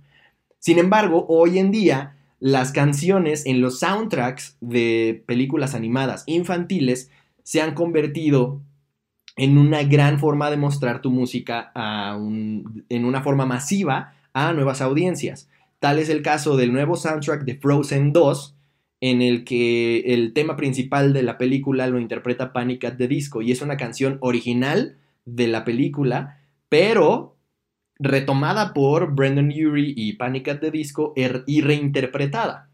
Sin 0.58 0.78
embargo, 0.78 1.24
hoy 1.28 1.58
en 1.58 1.70
día, 1.70 2.16
las 2.38 2.72
canciones 2.72 3.46
en 3.46 3.60
los 3.60 3.80
soundtracks 3.80 4.56
de 4.60 5.22
películas 5.26 5.74
animadas 5.74 6.24
infantiles 6.26 7.10
se 7.44 7.62
han 7.62 7.74
convertido 7.74 8.60
en 9.40 9.56
una 9.56 9.82
gran 9.84 10.18
forma 10.18 10.50
de 10.50 10.58
mostrar 10.58 11.00
tu 11.00 11.10
música 11.10 11.72
en 11.74 13.04
una 13.06 13.22
forma 13.22 13.46
masiva 13.46 14.12
a 14.34 14.52
nuevas 14.52 14.82
audiencias. 14.82 15.48
Tal 15.78 15.98
es 15.98 16.10
el 16.10 16.20
caso 16.20 16.58
del 16.58 16.74
nuevo 16.74 16.94
soundtrack 16.94 17.44
de 17.44 17.54
Frozen 17.54 18.12
2, 18.12 18.54
en 19.00 19.22
el 19.22 19.44
que 19.44 20.00
el 20.12 20.34
tema 20.34 20.56
principal 20.56 21.14
de 21.14 21.22
la 21.22 21.38
película 21.38 21.86
lo 21.86 21.98
interpreta 21.98 22.52
Panic 22.52 22.84
at 22.84 22.96
the 22.98 23.08
Disco 23.08 23.40
y 23.40 23.50
es 23.50 23.62
una 23.62 23.78
canción 23.78 24.18
original 24.20 24.98
de 25.24 25.46
la 25.48 25.64
película, 25.64 26.38
pero 26.68 27.38
retomada 27.98 28.74
por 28.74 29.14
Brendan 29.14 29.48
Urie 29.48 29.94
y 29.96 30.12
Panic 30.12 30.48
at 30.48 30.58
the 30.58 30.70
Disco 30.70 31.14
er, 31.16 31.44
y 31.46 31.62
reinterpretada. 31.62 32.68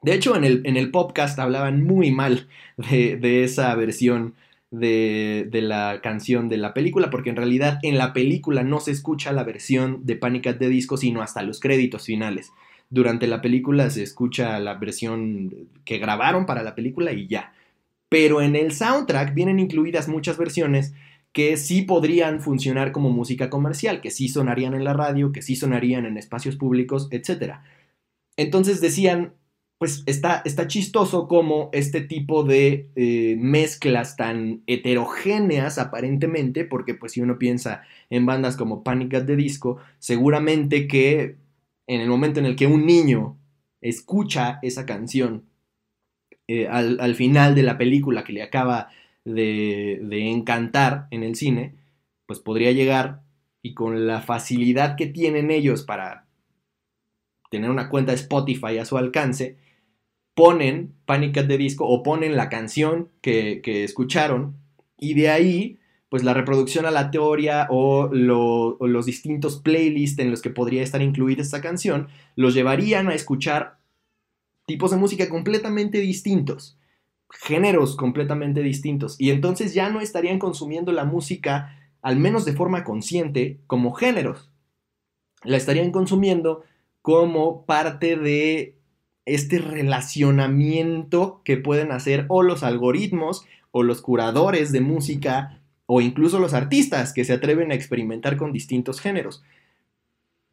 De 0.00 0.14
hecho, 0.14 0.36
en 0.36 0.44
el, 0.44 0.62
en 0.64 0.76
el 0.76 0.92
podcast 0.92 1.40
hablaban 1.40 1.82
muy 1.82 2.12
mal 2.12 2.46
de, 2.76 3.42
esa 3.42 3.74
versión 3.74 4.34
de, 4.72 5.46
de, 5.48 5.62
la 5.62 6.00
canción 6.02 6.48
de 6.48 6.56
la 6.56 6.74
película, 6.74 7.10
porque 7.10 7.30
en 7.30 7.36
realidad 7.36 7.78
en 7.82 7.96
la 7.98 8.12
película 8.12 8.64
no 8.64 8.80
se 8.80 8.90
escucha 8.90 9.32
la 9.32 9.44
versión 9.44 10.04
de 10.04 10.16
Panic 10.16 10.48
at 10.48 10.56
the 10.56 10.68
Disco, 10.68 10.96
sino 10.96 11.22
hasta 11.22 11.42
los 11.42 11.60
créditos 11.60 12.06
finales 12.06 12.50
durante 12.92 13.26
la 13.26 13.40
película 13.40 13.88
se 13.88 14.02
escucha 14.02 14.60
la 14.60 14.74
versión 14.74 15.70
que 15.86 15.96
grabaron 15.96 16.44
para 16.44 16.62
la 16.62 16.74
película 16.74 17.12
y 17.12 17.26
ya. 17.26 17.54
Pero 18.10 18.42
en 18.42 18.54
el 18.54 18.72
soundtrack 18.72 19.32
vienen 19.32 19.58
incluidas 19.58 20.08
muchas 20.08 20.36
versiones 20.36 20.92
que 21.32 21.56
sí 21.56 21.80
podrían 21.80 22.40
funcionar 22.40 22.92
como 22.92 23.08
música 23.08 23.48
comercial, 23.48 24.02
que 24.02 24.10
sí 24.10 24.28
sonarían 24.28 24.74
en 24.74 24.84
la 24.84 24.92
radio, 24.92 25.32
que 25.32 25.40
sí 25.40 25.56
sonarían 25.56 26.04
en 26.04 26.18
espacios 26.18 26.56
públicos, 26.56 27.08
etc. 27.12 27.60
Entonces 28.36 28.82
decían, 28.82 29.32
pues 29.82 30.04
está, 30.06 30.42
está 30.44 30.68
chistoso 30.68 31.26
como 31.26 31.68
este 31.72 32.02
tipo 32.02 32.44
de 32.44 32.88
eh, 32.94 33.34
mezclas 33.36 34.14
tan 34.14 34.62
heterogéneas 34.68 35.76
aparentemente, 35.76 36.64
porque 36.64 36.94
pues 36.94 37.10
si 37.10 37.20
uno 37.20 37.36
piensa 37.36 37.82
en 38.08 38.24
bandas 38.24 38.56
como 38.56 38.84
Panic 38.84 39.12
at 39.14 39.26
the 39.26 39.34
Disco, 39.34 39.78
seguramente 39.98 40.86
que 40.86 41.34
en 41.88 42.00
el 42.00 42.08
momento 42.08 42.38
en 42.38 42.46
el 42.46 42.54
que 42.54 42.68
un 42.68 42.86
niño 42.86 43.36
escucha 43.80 44.60
esa 44.62 44.86
canción 44.86 45.46
eh, 46.46 46.68
al, 46.68 47.16
final 47.16 47.56
de 47.56 47.64
la 47.64 47.76
película 47.76 48.22
que 48.22 48.34
le 48.34 48.44
acaba 48.44 48.90
de, 49.24 49.98
de 50.00 50.30
encantar 50.30 51.08
en 51.10 51.24
el 51.24 51.34
cine, 51.34 51.74
pues 52.26 52.38
podría 52.38 52.70
llegar 52.70 53.22
y 53.62 53.74
con 53.74 54.06
la 54.06 54.20
facilidad 54.20 54.94
que 54.94 55.08
tienen 55.08 55.50
ellos 55.50 55.82
para 55.82 56.28
tener 57.50 57.68
una 57.68 57.88
cuenta 57.88 58.12
de 58.12 58.18
Spotify 58.18 58.78
a 58.78 58.84
su 58.84 58.96
alcance, 58.96 59.56
ponen 60.34 60.94
Panic 61.04 61.36
at 61.38 61.46
the 61.46 61.58
Disco 61.58 61.86
o 61.86 62.02
ponen 62.02 62.36
la 62.36 62.48
canción 62.48 63.08
que, 63.20 63.60
que 63.62 63.84
escucharon 63.84 64.56
y 64.98 65.14
de 65.14 65.30
ahí 65.30 65.78
pues 66.08 66.24
la 66.24 66.34
reproducción 66.34 66.84
aleatoria 66.84 67.66
o, 67.70 68.10
o 68.10 68.86
los 68.86 69.06
distintos 69.06 69.60
playlists 69.60 70.18
en 70.18 70.30
los 70.30 70.42
que 70.42 70.50
podría 70.50 70.82
estar 70.82 71.00
incluida 71.00 71.40
esta 71.40 71.62
canción 71.62 72.08
los 72.36 72.54
llevarían 72.54 73.08
a 73.08 73.14
escuchar 73.14 73.78
tipos 74.66 74.90
de 74.90 74.96
música 74.96 75.28
completamente 75.28 75.98
distintos, 75.98 76.78
géneros 77.30 77.96
completamente 77.96 78.62
distintos, 78.62 79.16
y 79.18 79.30
entonces 79.30 79.74
ya 79.74 79.90
no 79.90 80.00
estarían 80.00 80.38
consumiendo 80.38 80.92
la 80.92 81.04
música, 81.04 81.76
al 82.00 82.16
menos 82.16 82.44
de 82.44 82.52
forma 82.52 82.84
consciente, 82.84 83.60
como 83.66 83.92
géneros. 83.92 84.50
La 85.44 85.56
estarían 85.56 85.90
consumiendo 85.90 86.62
como 87.00 87.66
parte 87.66 88.16
de 88.16 88.76
este 89.24 89.58
relacionamiento 89.58 91.40
que 91.44 91.56
pueden 91.56 91.92
hacer 91.92 92.26
o 92.28 92.42
los 92.42 92.62
algoritmos 92.62 93.46
o 93.70 93.82
los 93.82 94.02
curadores 94.02 94.72
de 94.72 94.80
música 94.80 95.60
o 95.86 96.00
incluso 96.00 96.38
los 96.38 96.54
artistas 96.54 97.12
que 97.12 97.24
se 97.24 97.32
atreven 97.32 97.70
a 97.70 97.74
experimentar 97.74 98.36
con 98.36 98.52
distintos 98.52 99.00
géneros. 99.00 99.42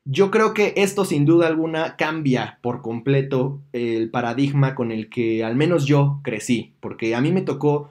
Yo 0.05 0.31
creo 0.31 0.53
que 0.53 0.73
esto 0.77 1.05
sin 1.05 1.25
duda 1.25 1.47
alguna 1.47 1.95
cambia 1.95 2.59
por 2.61 2.81
completo 2.81 3.61
el 3.73 4.09
paradigma 4.09 4.73
con 4.73 4.91
el 4.91 5.09
que 5.09 5.43
al 5.43 5.55
menos 5.55 5.85
yo 5.85 6.19
crecí, 6.23 6.73
porque 6.79 7.15
a 7.15 7.21
mí 7.21 7.31
me 7.31 7.41
tocó 7.41 7.89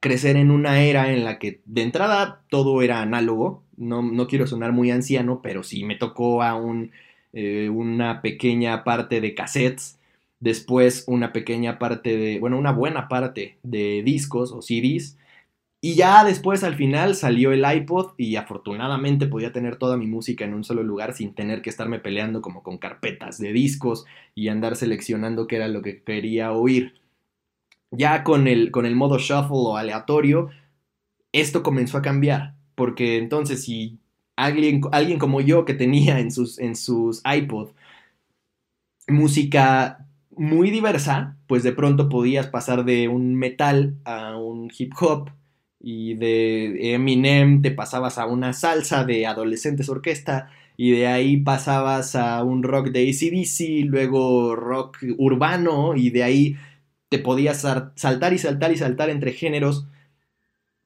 crecer 0.00 0.36
en 0.36 0.50
una 0.50 0.82
era 0.82 1.12
en 1.12 1.24
la 1.24 1.38
que 1.38 1.60
de 1.64 1.82
entrada 1.82 2.44
todo 2.50 2.82
era 2.82 3.02
análogo, 3.02 3.62
no, 3.76 4.26
quiero 4.26 4.46
sonar 4.46 4.72
muy 4.72 4.90
anciano, 4.90 5.40
pero 5.42 5.62
sí 5.62 5.84
me 5.84 5.96
tocó 5.96 6.42
a 6.42 6.54
eh, 7.32 7.68
una 7.68 8.22
pequeña 8.22 8.84
parte 8.84 9.20
de 9.20 9.34
cassettes, 9.34 9.98
después 10.40 11.04
una 11.06 11.32
pequeña 11.32 11.78
parte 11.78 12.16
de, 12.16 12.38
bueno, 12.40 12.58
una 12.58 12.72
buena 12.72 13.08
parte 13.08 13.58
de 13.62 14.02
discos 14.04 14.52
o 14.52 14.62
CDs, 14.62 15.16
y 15.84 15.96
ya 15.96 16.22
después 16.24 16.62
al 16.62 16.76
final 16.76 17.16
salió 17.16 17.52
el 17.52 17.64
iPod 17.68 18.12
y 18.16 18.36
afortunadamente 18.36 19.26
podía 19.26 19.52
tener 19.52 19.76
toda 19.76 19.96
mi 19.96 20.06
música 20.06 20.44
en 20.44 20.54
un 20.54 20.62
solo 20.62 20.84
lugar 20.84 21.12
sin 21.12 21.34
tener 21.34 21.60
que 21.60 21.70
estarme 21.70 21.98
peleando 21.98 22.40
como 22.40 22.62
con 22.62 22.78
carpetas 22.78 23.38
de 23.38 23.52
discos 23.52 24.04
y 24.36 24.46
andar 24.46 24.76
seleccionando 24.76 25.48
qué 25.48 25.56
era 25.56 25.66
lo 25.66 25.82
que 25.82 26.02
quería 26.04 26.52
oír. 26.52 26.94
Ya 27.90 28.22
con 28.22 28.46
el, 28.46 28.70
con 28.70 28.86
el 28.86 28.94
modo 28.94 29.18
shuffle 29.18 29.56
o 29.56 29.76
aleatorio, 29.76 30.50
esto 31.32 31.64
comenzó 31.64 31.98
a 31.98 32.02
cambiar, 32.02 32.54
porque 32.76 33.18
entonces 33.18 33.64
si 33.64 33.98
alguien, 34.36 34.82
alguien 34.92 35.18
como 35.18 35.40
yo 35.40 35.64
que 35.64 35.74
tenía 35.74 36.18
en 36.20 36.30
sus, 36.30 36.58
en 36.58 36.76
sus 36.76 37.22
iPod 37.24 37.70
música 39.08 40.06
muy 40.30 40.70
diversa, 40.70 41.36
pues 41.46 41.62
de 41.62 41.72
pronto 41.72 42.08
podías 42.08 42.46
pasar 42.46 42.84
de 42.84 43.08
un 43.08 43.34
metal 43.34 43.96
a 44.04 44.36
un 44.36 44.70
hip 44.76 44.92
hop 45.00 45.30
y 45.80 46.14
de 46.14 46.94
Eminem 46.94 47.60
te 47.62 47.70
pasabas 47.72 48.18
a 48.18 48.26
una 48.26 48.52
salsa 48.52 49.04
de 49.04 49.26
adolescentes 49.26 49.88
orquesta 49.88 50.50
y 50.76 50.92
de 50.92 51.06
ahí 51.06 51.36
pasabas 51.38 52.16
a 52.16 52.42
un 52.44 52.62
rock 52.62 52.88
de 52.88 53.08
ACDC, 53.10 53.86
luego 53.90 54.56
rock 54.56 54.98
urbano 55.18 55.94
y 55.96 56.10
de 56.10 56.22
ahí 56.22 56.56
te 57.08 57.18
podías 57.18 57.66
saltar 57.96 58.32
y 58.32 58.38
saltar 58.38 58.72
y 58.72 58.76
saltar 58.78 59.10
entre 59.10 59.32
géneros 59.32 59.86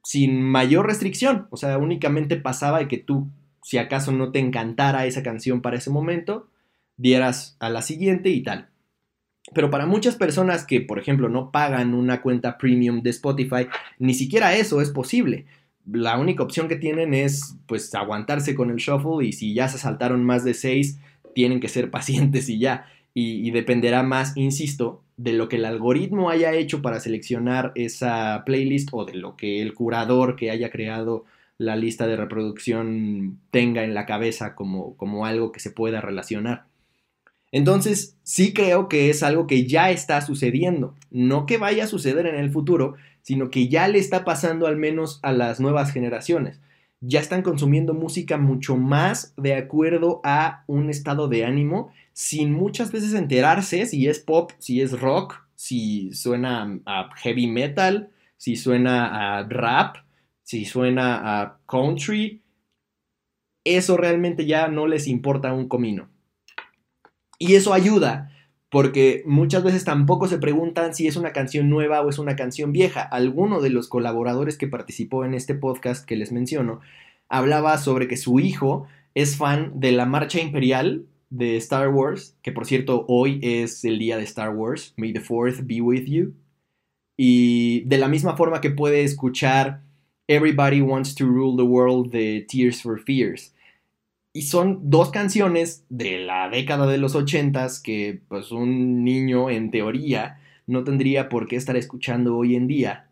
sin 0.06 0.40
mayor 0.40 0.86
restricción, 0.86 1.48
o 1.50 1.56
sea, 1.56 1.78
únicamente 1.78 2.36
pasaba 2.36 2.78
de 2.78 2.86
que 2.86 2.96
tú, 2.96 3.28
si 3.60 3.76
acaso 3.76 4.12
no 4.12 4.30
te 4.30 4.38
encantara 4.38 5.04
esa 5.04 5.24
canción 5.24 5.62
para 5.62 5.78
ese 5.78 5.90
momento, 5.90 6.48
dieras 6.96 7.56
a 7.58 7.70
la 7.70 7.82
siguiente 7.82 8.28
y 8.28 8.44
tal. 8.44 8.68
Pero 9.52 9.68
para 9.68 9.84
muchas 9.84 10.14
personas 10.14 10.64
que, 10.64 10.80
por 10.80 11.00
ejemplo, 11.00 11.28
no 11.28 11.50
pagan 11.50 11.92
una 11.92 12.22
cuenta 12.22 12.56
premium 12.56 13.02
de 13.02 13.10
Spotify, 13.10 13.66
ni 13.98 14.14
siquiera 14.14 14.54
eso 14.54 14.80
es 14.80 14.90
posible. 14.90 15.46
La 15.90 16.16
única 16.20 16.44
opción 16.44 16.68
que 16.68 16.76
tienen 16.76 17.12
es, 17.12 17.56
pues, 17.66 17.92
aguantarse 17.92 18.54
con 18.54 18.70
el 18.70 18.76
shuffle 18.76 19.26
y 19.26 19.32
si 19.32 19.54
ya 19.54 19.66
se 19.66 19.78
saltaron 19.78 20.24
más 20.24 20.44
de 20.44 20.54
seis, 20.54 21.00
tienen 21.34 21.58
que 21.58 21.68
ser 21.68 21.90
pacientes 21.96 22.48
y 22.48 22.60
ya. 22.60 22.86
Y, 23.18 23.50
dependerá 23.50 24.02
más, 24.02 24.36
insisto, 24.36 25.02
de 25.16 25.32
lo 25.32 25.48
que 25.48 25.56
el 25.56 25.64
algoritmo 25.64 26.28
haya 26.28 26.52
hecho 26.52 26.82
para 26.82 27.00
seleccionar 27.00 27.72
esa 27.74 28.42
playlist 28.44 28.90
o 28.92 29.06
de 29.06 29.14
lo 29.14 29.38
que 29.38 29.62
el 29.62 29.72
curador 29.72 30.36
que 30.36 30.50
haya 30.50 30.68
creado 30.68 31.24
la 31.56 31.76
lista 31.76 32.06
de 32.06 32.16
reproducción 32.16 33.38
tenga 33.50 33.84
en 33.84 33.94
la 33.94 34.04
cabeza 34.04 34.54
como, 34.54 34.98
como 34.98 35.24
algo 35.24 35.50
que 35.50 35.60
se 35.60 35.70
pueda 35.70 36.02
relacionar. 36.02 36.66
Entonces, 37.52 38.18
sí 38.22 38.52
creo 38.52 38.86
que 38.90 39.08
es 39.08 39.22
algo 39.22 39.46
que 39.46 39.66
ya 39.66 39.90
está 39.90 40.20
sucediendo. 40.20 40.94
No 41.10 41.46
que 41.46 41.56
vaya 41.56 41.84
a 41.84 41.86
suceder 41.86 42.26
en 42.26 42.34
el 42.34 42.50
futuro, 42.50 42.96
sino 43.22 43.48
que 43.48 43.68
ya 43.68 43.88
le 43.88 43.98
está 43.98 44.26
pasando 44.26 44.66
al 44.66 44.76
menos 44.76 45.20
a 45.22 45.32
las 45.32 45.58
nuevas 45.58 45.90
generaciones. 45.90 46.60
Ya 47.08 47.20
están 47.20 47.42
consumiendo 47.42 47.94
música 47.94 48.36
mucho 48.36 48.76
más 48.76 49.32
de 49.36 49.54
acuerdo 49.54 50.20
a 50.24 50.64
un 50.66 50.90
estado 50.90 51.28
de 51.28 51.44
ánimo, 51.44 51.92
sin 52.12 52.52
muchas 52.52 52.90
veces 52.90 53.14
enterarse 53.14 53.86
si 53.86 54.08
es 54.08 54.18
pop, 54.18 54.50
si 54.58 54.80
es 54.80 54.98
rock, 55.00 55.40
si 55.54 56.12
suena 56.12 56.80
a 56.84 57.08
heavy 57.18 57.46
metal, 57.46 58.10
si 58.36 58.56
suena 58.56 59.38
a 59.38 59.44
rap, 59.48 59.98
si 60.42 60.64
suena 60.64 61.42
a 61.42 61.60
country. 61.66 62.42
Eso 63.64 63.96
realmente 63.96 64.44
ya 64.44 64.66
no 64.66 64.88
les 64.88 65.06
importa 65.06 65.52
un 65.52 65.68
comino. 65.68 66.08
Y 67.38 67.54
eso 67.54 67.72
ayuda 67.72 68.35
porque 68.70 69.22
muchas 69.26 69.62
veces 69.62 69.84
tampoco 69.84 70.28
se 70.28 70.38
preguntan 70.38 70.94
si 70.94 71.06
es 71.06 71.16
una 71.16 71.32
canción 71.32 71.70
nueva 71.70 72.00
o 72.00 72.10
es 72.10 72.18
una 72.18 72.36
canción 72.36 72.72
vieja. 72.72 73.02
Alguno 73.02 73.60
de 73.60 73.70
los 73.70 73.88
colaboradores 73.88 74.58
que 74.58 74.66
participó 74.68 75.24
en 75.24 75.34
este 75.34 75.54
podcast 75.54 76.04
que 76.04 76.16
les 76.16 76.32
menciono 76.32 76.80
hablaba 77.28 77.78
sobre 77.78 78.08
que 78.08 78.16
su 78.16 78.40
hijo 78.40 78.86
es 79.14 79.36
fan 79.36 79.72
de 79.80 79.92
la 79.92 80.06
marcha 80.06 80.40
imperial 80.40 81.06
de 81.30 81.56
Star 81.56 81.88
Wars, 81.88 82.36
que 82.42 82.52
por 82.52 82.66
cierto 82.66 83.04
hoy 83.08 83.40
es 83.42 83.84
el 83.84 83.98
día 83.98 84.16
de 84.16 84.24
Star 84.24 84.54
Wars, 84.54 84.94
May 84.96 85.12
the 85.12 85.20
Fourth 85.20 85.60
be 85.64 85.80
with 85.80 86.04
you. 86.04 86.34
Y 87.16 87.80
de 87.86 87.98
la 87.98 88.08
misma 88.08 88.36
forma 88.36 88.60
que 88.60 88.70
puede 88.70 89.02
escuchar 89.02 89.82
Everybody 90.28 90.80
Wants 90.82 91.14
to 91.14 91.24
Rule 91.24 91.56
the 91.56 91.62
World 91.62 92.10
de 92.10 92.46
Tears 92.48 92.82
for 92.82 93.00
Fears. 93.00 93.54
Y 94.36 94.42
son 94.42 94.90
dos 94.90 95.08
canciones 95.08 95.86
de 95.88 96.18
la 96.18 96.50
década 96.50 96.86
de 96.86 96.98
los 96.98 97.14
ochentas 97.14 97.80
que 97.80 98.20
pues 98.28 98.52
un 98.52 99.02
niño 99.02 99.48
en 99.48 99.70
teoría 99.70 100.42
no 100.66 100.84
tendría 100.84 101.30
por 101.30 101.48
qué 101.48 101.56
estar 101.56 101.74
escuchando 101.74 102.36
hoy 102.36 102.54
en 102.54 102.66
día, 102.66 103.08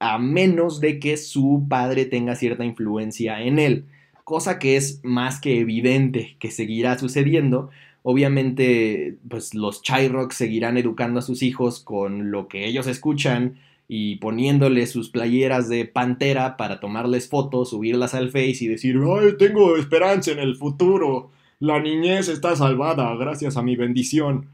a 0.00 0.18
menos 0.18 0.80
de 0.80 0.98
que 0.98 1.16
su 1.18 1.66
padre 1.68 2.04
tenga 2.04 2.34
cierta 2.34 2.64
influencia 2.64 3.40
en 3.40 3.60
él, 3.60 3.84
cosa 4.24 4.58
que 4.58 4.74
es 4.74 4.98
más 5.04 5.40
que 5.40 5.60
evidente 5.60 6.36
que 6.40 6.50
seguirá 6.50 6.98
sucediendo. 6.98 7.70
Obviamente, 8.02 9.18
pues 9.28 9.54
los 9.54 9.82
Chai 9.82 10.08
Rock 10.08 10.32
seguirán 10.32 10.76
educando 10.78 11.20
a 11.20 11.22
sus 11.22 11.44
hijos 11.44 11.78
con 11.78 12.32
lo 12.32 12.48
que 12.48 12.66
ellos 12.66 12.88
escuchan, 12.88 13.60
y 13.92 14.18
poniéndole 14.18 14.86
sus 14.86 15.10
playeras 15.10 15.68
de 15.68 15.84
pantera 15.84 16.56
para 16.56 16.78
tomarles 16.78 17.28
fotos, 17.28 17.70
subirlas 17.70 18.14
al 18.14 18.30
Face 18.30 18.58
y 18.60 18.68
decir, 18.68 18.96
ay, 19.04 19.36
tengo 19.36 19.76
esperanza 19.76 20.30
en 20.30 20.38
el 20.38 20.54
futuro, 20.54 21.32
la 21.58 21.80
niñez 21.80 22.28
está 22.28 22.54
salvada 22.54 23.12
gracias 23.16 23.56
a 23.56 23.62
mi 23.62 23.74
bendición. 23.74 24.46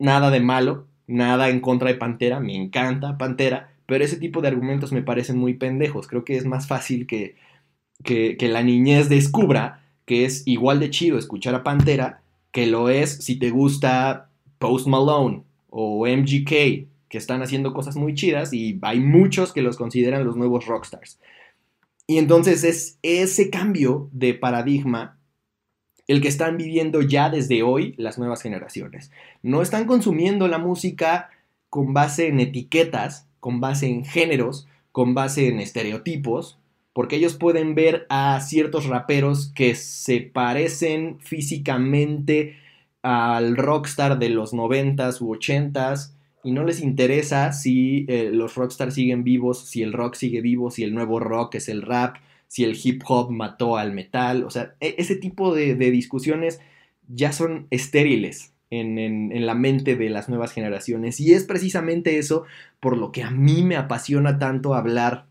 Nada 0.00 0.32
de 0.32 0.40
malo, 0.40 0.88
nada 1.06 1.48
en 1.48 1.60
contra 1.60 1.90
de 1.90 1.94
Pantera, 1.94 2.40
me 2.40 2.56
encanta 2.56 3.18
Pantera, 3.18 3.72
pero 3.86 4.02
ese 4.02 4.16
tipo 4.16 4.40
de 4.40 4.48
argumentos 4.48 4.90
me 4.90 5.02
parecen 5.02 5.38
muy 5.38 5.54
pendejos, 5.54 6.08
creo 6.08 6.24
que 6.24 6.36
es 6.36 6.44
más 6.44 6.66
fácil 6.66 7.06
que, 7.06 7.36
que, 8.02 8.36
que 8.36 8.48
la 8.48 8.64
niñez 8.64 9.08
descubra 9.08 9.84
que 10.06 10.24
es 10.24 10.42
igual 10.44 10.80
de 10.80 10.90
chido 10.90 11.18
escuchar 11.18 11.54
a 11.54 11.62
Pantera 11.62 12.20
que 12.50 12.66
lo 12.66 12.88
es 12.88 13.12
si 13.24 13.36
te 13.36 13.50
gusta 13.50 14.28
Post 14.58 14.88
Malone 14.88 15.44
o 15.70 16.04
MGK 16.04 16.93
que 17.14 17.18
están 17.18 17.42
haciendo 17.42 17.72
cosas 17.72 17.94
muy 17.94 18.12
chidas 18.14 18.52
y 18.52 18.76
hay 18.82 18.98
muchos 18.98 19.52
que 19.52 19.62
los 19.62 19.76
consideran 19.76 20.24
los 20.24 20.34
nuevos 20.34 20.66
rockstars. 20.66 21.20
Y 22.08 22.18
entonces 22.18 22.64
es 22.64 22.98
ese 23.02 23.50
cambio 23.50 24.08
de 24.10 24.34
paradigma 24.34 25.16
el 26.08 26.20
que 26.20 26.26
están 26.26 26.56
viviendo 26.56 27.02
ya 27.02 27.30
desde 27.30 27.62
hoy 27.62 27.94
las 27.98 28.18
nuevas 28.18 28.42
generaciones. 28.42 29.12
No 29.44 29.62
están 29.62 29.86
consumiendo 29.86 30.48
la 30.48 30.58
música 30.58 31.30
con 31.70 31.94
base 31.94 32.26
en 32.26 32.40
etiquetas, 32.40 33.28
con 33.38 33.60
base 33.60 33.86
en 33.86 34.04
géneros, 34.04 34.66
con 34.90 35.14
base 35.14 35.46
en 35.46 35.60
estereotipos, 35.60 36.58
porque 36.92 37.14
ellos 37.14 37.34
pueden 37.34 37.76
ver 37.76 38.08
a 38.08 38.40
ciertos 38.40 38.86
raperos 38.86 39.52
que 39.54 39.76
se 39.76 40.20
parecen 40.20 41.20
físicamente 41.20 42.56
al 43.02 43.56
rockstar 43.56 44.18
de 44.18 44.30
los 44.30 44.52
90s 44.52 45.20
u 45.20 45.32
80s, 45.32 46.10
y 46.44 46.52
no 46.52 46.62
les 46.62 46.80
interesa 46.80 47.52
si 47.52 48.04
eh, 48.06 48.30
los 48.30 48.54
rockstars 48.54 48.94
siguen 48.94 49.24
vivos, 49.24 49.66
si 49.66 49.82
el 49.82 49.94
rock 49.94 50.14
sigue 50.14 50.42
vivo, 50.42 50.70
si 50.70 50.84
el 50.84 50.94
nuevo 50.94 51.18
rock 51.18 51.54
es 51.54 51.70
el 51.70 51.80
rap, 51.80 52.18
si 52.48 52.64
el 52.64 52.78
hip 52.80 53.02
hop 53.06 53.30
mató 53.30 53.78
al 53.78 53.92
metal. 53.92 54.44
O 54.44 54.50
sea, 54.50 54.74
e, 54.78 54.94
ese 54.98 55.16
tipo 55.16 55.54
de, 55.54 55.74
discusiones 55.74 56.60
ya 57.08 57.32
son 57.32 57.66
estériles 57.70 58.52
en, 58.70 59.46
la 59.46 59.54
mente 59.54 59.96
de 59.96 60.10
las 60.10 60.28
nuevas 60.28 60.52
generaciones. 60.52 61.18
Y 61.18 61.32
es 61.32 61.44
precisamente 61.44 62.18
eso 62.18 62.44
por 62.78 62.98
lo 62.98 63.10
que 63.10 63.22
a 63.22 63.30
mí 63.30 63.62
me 63.62 63.76
apasiona 63.76 64.38
tanto 64.38 64.74
hablar 64.74 65.26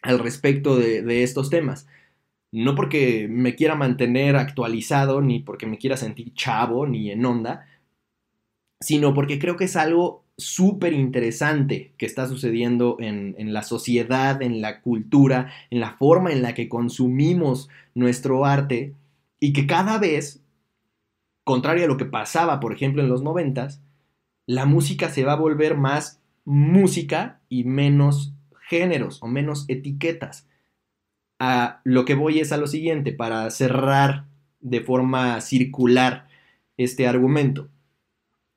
al 0.00 0.18
respecto 0.18 0.76
de, 0.78 1.02
de 1.02 1.24
estos 1.24 1.50
temas. 1.50 1.86
No 2.52 2.74
porque 2.74 3.28
me 3.28 3.54
quiera 3.54 3.74
mantener 3.74 4.36
actualizado, 4.36 5.20
ni 5.20 5.40
porque 5.40 5.66
me 5.66 5.78
quiera 5.78 5.98
sentir 5.98 6.32
chavo, 6.32 6.86
ni 6.86 7.10
en 7.10 7.24
onda, 7.26 7.66
sino 8.80 9.14
porque 9.14 9.38
creo 9.38 9.56
que 9.56 9.64
es 9.64 9.76
algo 9.76 10.24
súper 10.36 10.92
interesante 10.92 11.94
que 11.96 12.04
está 12.04 12.28
sucediendo 12.28 12.98
en, 13.00 13.52
la 13.52 13.62
sociedad, 13.62 14.42
en 14.42 14.60
la 14.60 14.82
cultura, 14.82 15.50
en 15.70 15.80
la 15.80 15.92
forma 15.92 16.30
en 16.30 16.42
la 16.42 16.54
que 16.54 16.68
consumimos 16.68 17.68
nuestro 17.94 18.44
arte 18.44 18.94
y 19.40 19.52
que 19.52 19.66
cada 19.66 19.98
vez, 19.98 20.42
contrario 21.44 21.84
a 21.84 21.88
lo 21.88 21.96
que 21.96 22.04
pasaba, 22.04 22.60
por 22.60 22.72
ejemplo, 22.74 23.02
en 23.02 23.08
los 23.08 23.22
noventas, 23.22 23.80
la 24.46 24.66
música 24.66 25.08
se 25.08 25.24
va 25.24 25.32
a 25.32 25.36
volver 25.36 25.76
más 25.76 26.20
música 26.44 27.40
y 27.48 27.64
menos 27.64 28.34
géneros 28.68 29.22
o 29.22 29.26
menos 29.26 29.64
etiquetas. 29.68 30.46
A 31.38 31.80
lo 31.84 32.04
que 32.04 32.14
voy 32.14 32.40
es 32.40 32.52
a 32.52 32.56
lo 32.56 32.66
siguiente, 32.66 33.12
para 33.12 33.50
cerrar 33.50 34.26
de 34.60 34.80
forma 34.80 35.40
circular 35.40 36.28
este 36.76 37.06
argumento 37.06 37.68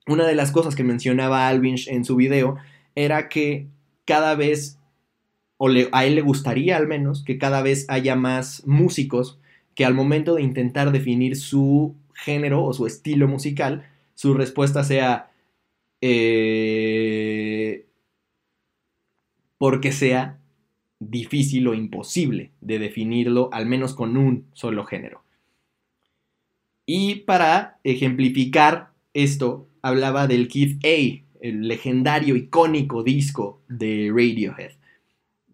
una 0.07 0.25
de 0.25 0.35
las 0.35 0.51
cosas 0.51 0.75
que 0.75 0.83
mencionaba 0.83 1.47
Alvinch 1.47 1.88
en 1.88 2.05
su 2.05 2.15
video 2.15 2.57
era 2.95 3.29
que 3.29 3.67
cada 4.05 4.35
vez, 4.35 4.79
o 5.57 5.69
a 5.91 6.05
él 6.05 6.15
le 6.15 6.21
gustaría 6.21 6.77
al 6.77 6.88
menos, 6.88 7.23
que 7.23 7.38
cada 7.38 7.62
vez 7.62 7.85
haya 7.89 8.15
más 8.15 8.65
músicos 8.65 9.39
que 9.75 9.85
al 9.85 9.93
momento 9.93 10.35
de 10.35 10.41
intentar 10.41 10.91
definir 10.91 11.38
su 11.38 11.95
género 12.13 12.63
o 12.63 12.73
su 12.73 12.85
estilo 12.85 13.27
musical, 13.27 13.88
su 14.15 14.33
respuesta 14.33 14.83
sea 14.83 15.31
eh, 16.01 17.85
porque 19.57 19.91
sea 19.91 20.39
difícil 20.99 21.67
o 21.67 21.73
imposible 21.73 22.51
de 22.59 22.79
definirlo, 22.79 23.49
al 23.53 23.65
menos 23.65 23.93
con 23.93 24.17
un 24.17 24.47
solo 24.53 24.83
género. 24.85 25.23
Y 26.85 27.15
para 27.21 27.79
ejemplificar 27.83 28.91
esto, 29.13 29.68
hablaba 29.81 30.27
del 30.27 30.47
Kid 30.47 30.85
A, 30.85 31.25
el 31.41 31.67
legendario, 31.67 32.35
icónico 32.35 33.03
disco 33.03 33.61
de 33.67 34.09
Radiohead. 34.13 34.71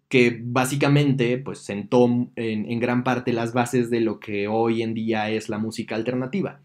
que 0.08 0.40
básicamente 0.40 1.36
pues 1.38 1.58
sentó 1.58 2.06
en, 2.06 2.30
en, 2.36 2.78
gran 2.80 3.02
parte 3.02 3.32
las 3.32 3.52
bases 3.52 3.90
de 3.90 4.00
lo 4.00 4.20
que 4.20 4.46
hoy 4.46 4.82
en 4.82 4.94
día 4.94 5.30
es 5.30 5.48
la 5.48 5.58
música 5.58 5.96
alternativa. 5.96 6.60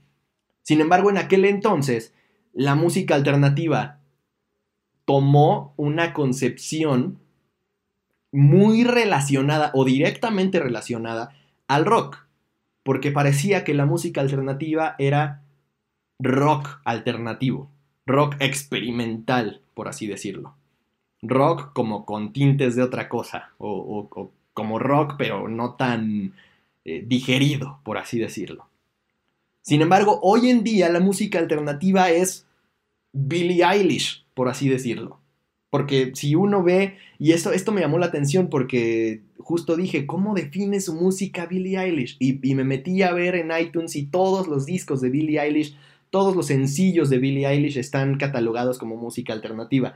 Sin 0.61 0.79
embargo, 0.79 1.09
en 1.09 1.17
aquel 1.17 1.45
entonces, 1.45 2.13
la 2.53 2.75
música 2.75 3.15
alternativa 3.15 3.99
tomó 5.05 5.73
una 5.77 6.13
concepción 6.13 7.19
muy 8.31 8.83
relacionada 8.83 9.71
o 9.73 9.85
directamente 9.85 10.59
relacionada 10.59 11.35
al 11.67 11.85
rock, 11.85 12.27
porque 12.83 13.11
parecía 13.11 13.63
que 13.63 13.73
la 13.73 13.85
música 13.85 14.21
alternativa 14.21 14.95
era 14.99 15.40
rock 16.21 16.79
alternativo, 16.85 17.69
rock 18.05 18.35
experimental, 18.39 19.61
por 19.73 19.87
así 19.87 20.07
decirlo 20.07 20.55
rock 21.21 21.73
como 21.73 22.05
con 22.05 22.33
tintes 22.33 22.75
de 22.75 22.83
otra 22.83 23.09
cosa, 23.09 23.51
o, 23.57 24.31
como 24.53 24.79
rock 24.79 25.15
pero 25.17 25.47
no 25.47 25.75
tan 25.75 26.33
eh, 26.85 27.03
digerido, 27.05 27.79
por 27.83 27.97
así 27.97 28.19
decirlo. 28.19 28.67
Sin 29.61 29.81
embargo, 29.81 30.19
hoy 30.23 30.49
en 30.49 30.63
día 30.63 30.89
la 30.89 30.99
música 30.99 31.39
alternativa 31.39 32.09
es 32.09 32.45
Billie 33.13 33.63
Eilish, 33.63 34.25
por 34.33 34.49
así 34.49 34.67
decirlo. 34.67 35.19
Porque 35.69 36.11
si 36.15 36.35
uno 36.35 36.63
ve, 36.63 36.97
y 37.17 37.31
esto, 37.31 37.53
esto 37.53 37.71
me 37.71 37.79
llamó 37.79 37.97
la 37.97 38.07
atención 38.07 38.49
porque 38.49 39.21
justo 39.37 39.77
dije, 39.77 40.05
¿cómo 40.05 40.33
define 40.33 40.81
su 40.81 40.95
música 40.95 41.45
Billie 41.45 41.79
Eilish? 41.79 42.17
Y, 42.19 42.45
y 42.45 42.55
me 42.55 42.65
metí 42.65 43.03
a 43.03 43.13
ver 43.13 43.35
en 43.35 43.51
iTunes 43.57 43.95
y 43.95 44.07
todos 44.07 44.47
los 44.47 44.65
discos 44.65 44.99
de 44.99 45.11
Billie 45.11 45.39
Eilish, 45.39 45.77
todos 46.11 46.35
los 46.35 46.45
sencillos 46.47 47.09
de 47.09 47.17
Billie 47.17 47.47
Eilish 47.47 47.77
están 47.77 48.17
catalogados 48.17 48.77
como 48.77 48.95
música 48.95 49.33
alternativa 49.33 49.95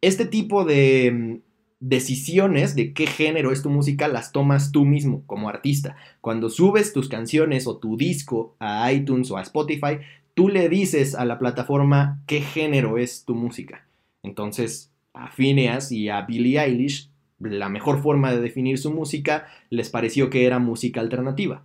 este 0.00 0.26
tipo 0.26 0.64
de 0.64 1.10
mm, 1.12 1.40
decisiones 1.80 2.74
de 2.74 2.92
qué 2.92 3.06
género 3.06 3.52
es 3.52 3.62
tu 3.62 3.70
música 3.70 4.08
las 4.08 4.32
tomas 4.32 4.72
tú 4.72 4.84
mismo 4.84 5.22
como 5.26 5.48
artista. 5.48 5.96
Cuando 6.20 6.48
subes 6.48 6.92
tus 6.92 7.08
canciones 7.08 7.66
o 7.66 7.78
tu 7.78 7.96
disco 7.96 8.54
a 8.58 8.92
iTunes 8.92 9.30
o 9.30 9.36
a 9.36 9.42
Spotify, 9.42 9.98
tú 10.34 10.48
le 10.48 10.68
dices 10.68 11.14
a 11.14 11.24
la 11.24 11.38
plataforma 11.38 12.22
qué 12.26 12.40
género 12.40 12.98
es 12.98 13.24
tu 13.24 13.34
música. 13.34 13.86
Entonces, 14.22 14.92
a 15.12 15.30
Phineas 15.30 15.92
y 15.92 16.08
a 16.08 16.22
Billie 16.22 16.60
Eilish, 16.60 17.10
la 17.38 17.68
mejor 17.68 18.02
forma 18.02 18.32
de 18.32 18.40
definir 18.40 18.78
su 18.78 18.92
música 18.92 19.46
les 19.70 19.90
pareció 19.90 20.30
que 20.30 20.46
era 20.46 20.58
música 20.58 21.00
alternativa. 21.00 21.64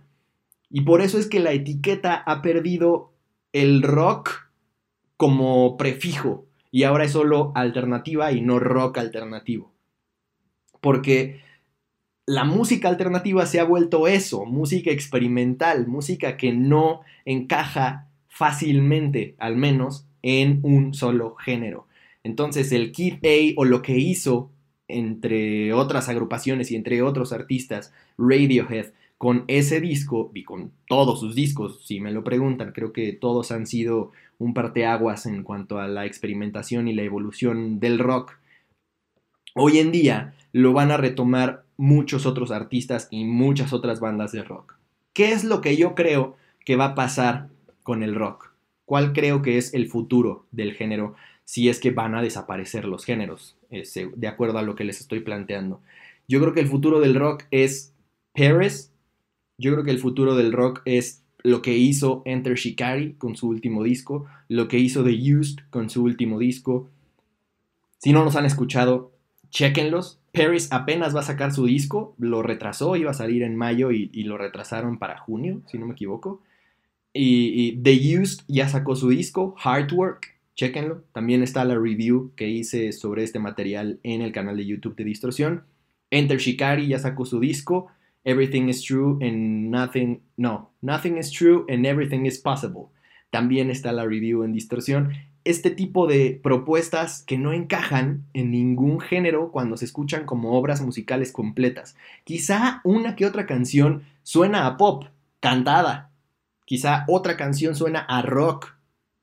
Y 0.68 0.82
por 0.82 1.00
eso 1.02 1.18
es 1.18 1.26
que 1.26 1.40
la 1.40 1.52
etiqueta 1.52 2.14
ha 2.14 2.40
perdido 2.40 3.11
el 3.52 3.82
rock 3.82 4.50
como 5.16 5.76
prefijo 5.76 6.46
y 6.70 6.84
ahora 6.84 7.04
es 7.04 7.12
solo 7.12 7.52
alternativa 7.54 8.32
y 8.32 8.40
no 8.40 8.58
rock 8.58 8.98
alternativo. 8.98 9.72
Porque 10.80 11.40
la 12.26 12.44
música 12.44 12.88
alternativa 12.88 13.46
se 13.46 13.60
ha 13.60 13.64
vuelto 13.64 14.08
eso, 14.08 14.46
música 14.46 14.90
experimental, 14.90 15.86
música 15.86 16.36
que 16.36 16.52
no 16.52 17.02
encaja 17.24 18.08
fácilmente, 18.28 19.36
al 19.38 19.56
menos, 19.56 20.06
en 20.22 20.60
un 20.62 20.94
solo 20.94 21.34
género. 21.34 21.86
Entonces 22.24 22.72
el 22.72 22.92
Kid 22.92 23.14
A 23.24 23.52
o 23.56 23.64
lo 23.64 23.82
que 23.82 23.98
hizo 23.98 24.50
entre 24.88 25.72
otras 25.72 26.08
agrupaciones 26.08 26.70
y 26.70 26.76
entre 26.76 27.02
otros 27.02 27.32
artistas, 27.32 27.92
Radiohead, 28.18 28.92
con 29.22 29.44
ese 29.46 29.80
disco 29.80 30.32
y 30.34 30.42
con 30.42 30.72
todos 30.88 31.20
sus 31.20 31.36
discos, 31.36 31.86
si 31.86 32.00
me 32.00 32.10
lo 32.10 32.24
preguntan, 32.24 32.72
creo 32.72 32.92
que 32.92 33.12
todos 33.12 33.52
han 33.52 33.68
sido 33.68 34.10
un 34.38 34.52
parteaguas 34.52 35.26
en 35.26 35.44
cuanto 35.44 35.78
a 35.78 35.86
la 35.86 36.06
experimentación 36.06 36.88
y 36.88 36.92
la 36.92 37.02
evolución 37.02 37.78
del 37.78 38.00
rock. 38.00 38.32
Hoy 39.54 39.78
en 39.78 39.92
día 39.92 40.34
lo 40.50 40.72
van 40.72 40.90
a 40.90 40.96
retomar 40.96 41.62
muchos 41.76 42.26
otros 42.26 42.50
artistas 42.50 43.06
y 43.12 43.22
muchas 43.22 43.72
otras 43.72 44.00
bandas 44.00 44.32
de 44.32 44.42
rock. 44.42 44.74
¿Qué 45.12 45.30
es 45.30 45.44
lo 45.44 45.60
que 45.60 45.76
yo 45.76 45.94
creo 45.94 46.36
que 46.64 46.74
va 46.74 46.86
a 46.86 46.94
pasar 46.96 47.46
con 47.84 48.02
el 48.02 48.16
rock? 48.16 48.52
¿Cuál 48.86 49.12
creo 49.12 49.40
que 49.40 49.56
es 49.56 49.72
el 49.72 49.86
futuro 49.86 50.46
del 50.50 50.72
género 50.72 51.14
si 51.44 51.68
es 51.68 51.78
que 51.78 51.92
van 51.92 52.16
a 52.16 52.22
desaparecer 52.22 52.86
los 52.86 53.04
géneros, 53.04 53.56
de 53.70 54.26
acuerdo 54.26 54.58
a 54.58 54.62
lo 54.62 54.74
que 54.74 54.82
les 54.82 55.00
estoy 55.00 55.20
planteando? 55.20 55.80
Yo 56.26 56.40
creo 56.40 56.52
que 56.52 56.60
el 56.60 56.66
futuro 56.66 56.98
del 56.98 57.14
rock 57.14 57.44
es 57.52 57.94
Paris, 58.34 58.91
yo 59.58 59.72
creo 59.72 59.84
que 59.84 59.90
el 59.90 59.98
futuro 59.98 60.36
del 60.36 60.52
rock 60.52 60.82
es 60.84 61.22
lo 61.42 61.62
que 61.62 61.76
hizo 61.76 62.22
Enter 62.24 62.54
Shikari 62.54 63.14
con 63.14 63.36
su 63.36 63.48
último 63.48 63.82
disco, 63.82 64.26
lo 64.48 64.68
que 64.68 64.78
hizo 64.78 65.02
The 65.04 65.34
Used 65.34 65.58
con 65.70 65.90
su 65.90 66.02
último 66.04 66.38
disco. 66.38 66.88
Si 67.98 68.12
no 68.12 68.24
nos 68.24 68.36
han 68.36 68.46
escuchado, 68.46 69.12
chequenlos. 69.50 70.18
Paris 70.32 70.68
apenas 70.70 71.14
va 71.14 71.20
a 71.20 71.24
sacar 71.24 71.52
su 71.52 71.66
disco, 71.66 72.14
lo 72.18 72.42
retrasó, 72.42 72.96
iba 72.96 73.10
a 73.10 73.14
salir 73.14 73.42
en 73.42 73.54
mayo 73.54 73.92
y, 73.92 74.08
lo 74.24 74.38
retrasaron 74.38 74.98
para 74.98 75.18
junio, 75.18 75.60
si 75.66 75.78
no 75.78 75.86
me 75.86 75.92
equivoco. 75.92 76.40
Y, 77.12 77.76
The 77.82 78.18
Used 78.18 78.44
ya 78.48 78.68
sacó 78.68 78.96
su 78.96 79.10
disco, 79.10 79.54
Hard 79.62 79.92
Work, 79.92 80.34
chequenlo. 80.54 81.04
También 81.12 81.42
está 81.42 81.64
la 81.64 81.74
review 81.74 82.32
que 82.34 82.48
hice 82.48 82.92
sobre 82.92 83.24
este 83.24 83.38
material 83.38 84.00
en 84.02 84.22
el 84.22 84.32
canal 84.32 84.56
de 84.56 84.66
YouTube 84.66 84.96
de 84.96 85.04
Distorsión. 85.04 85.64
Enter 86.10 86.38
Shikari 86.38 86.88
ya 86.88 86.98
sacó 86.98 87.26
su 87.26 87.38
disco. 87.38 87.88
Everything 88.24 88.68
is 88.68 88.82
true 88.82 89.18
and 89.20 89.70
nothing, 89.70 90.22
no, 90.36 90.70
nothing 90.80 91.18
is 91.18 91.30
true 91.30 91.66
and 91.68 91.84
everything 91.84 92.24
is 92.24 92.38
possible. 92.38 92.90
También 93.30 93.70
está 93.70 93.92
la 93.92 94.04
review 94.04 94.44
en 94.44 94.52
distorsión. 94.52 95.12
Este 95.44 95.70
tipo 95.70 96.06
de 96.06 96.38
propuestas 96.40 97.22
que 97.22 97.36
no 97.36 97.52
encajan 97.52 98.26
en 98.32 98.52
ningún 98.52 99.00
género 99.00 99.50
cuando 99.50 99.76
se 99.76 99.86
escuchan 99.86 100.24
como 100.24 100.56
obras 100.56 100.80
musicales 100.82 101.32
completas. 101.32 101.96
Quizá 102.24 102.80
una 102.84 103.16
que 103.16 103.26
otra 103.26 103.46
canción 103.46 104.04
suena 104.22 104.66
a 104.66 104.76
pop, 104.76 105.06
cantada. 105.40 106.10
Quizá 106.64 107.04
otra 107.08 107.36
canción 107.36 107.74
suena 107.74 108.00
a 108.00 108.22
rock, 108.22 108.76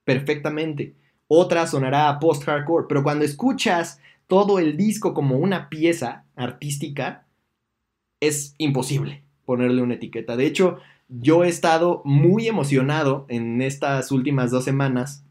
perfectamente. 0.03 0.95
Otra 1.27 1.67
sonará 1.67 2.09
a 2.09 2.19
post-hardcore. 2.19 2.87
Pero 2.89 3.03
cuando 3.03 3.23
escuchas 3.23 4.01
todo 4.27 4.59
el 4.59 4.75
disco 4.75 5.13
como 5.13 5.37
una 5.37 5.69
pieza 5.69 6.25
artística, 6.35 7.27
es 8.19 8.55
imposible 8.57 9.23
ponerle 9.45 9.81
una 9.81 9.95
etiqueta. 9.95 10.37
De 10.37 10.45
hecho, 10.45 10.77
yo 11.07 11.43
he 11.43 11.47
estado 11.47 12.01
muy 12.05 12.47
emocionado 12.47 13.25
en 13.29 13.61
estas 13.61 14.11
últimas 14.11 14.51
dos 14.51 14.63
semanas 14.63 15.25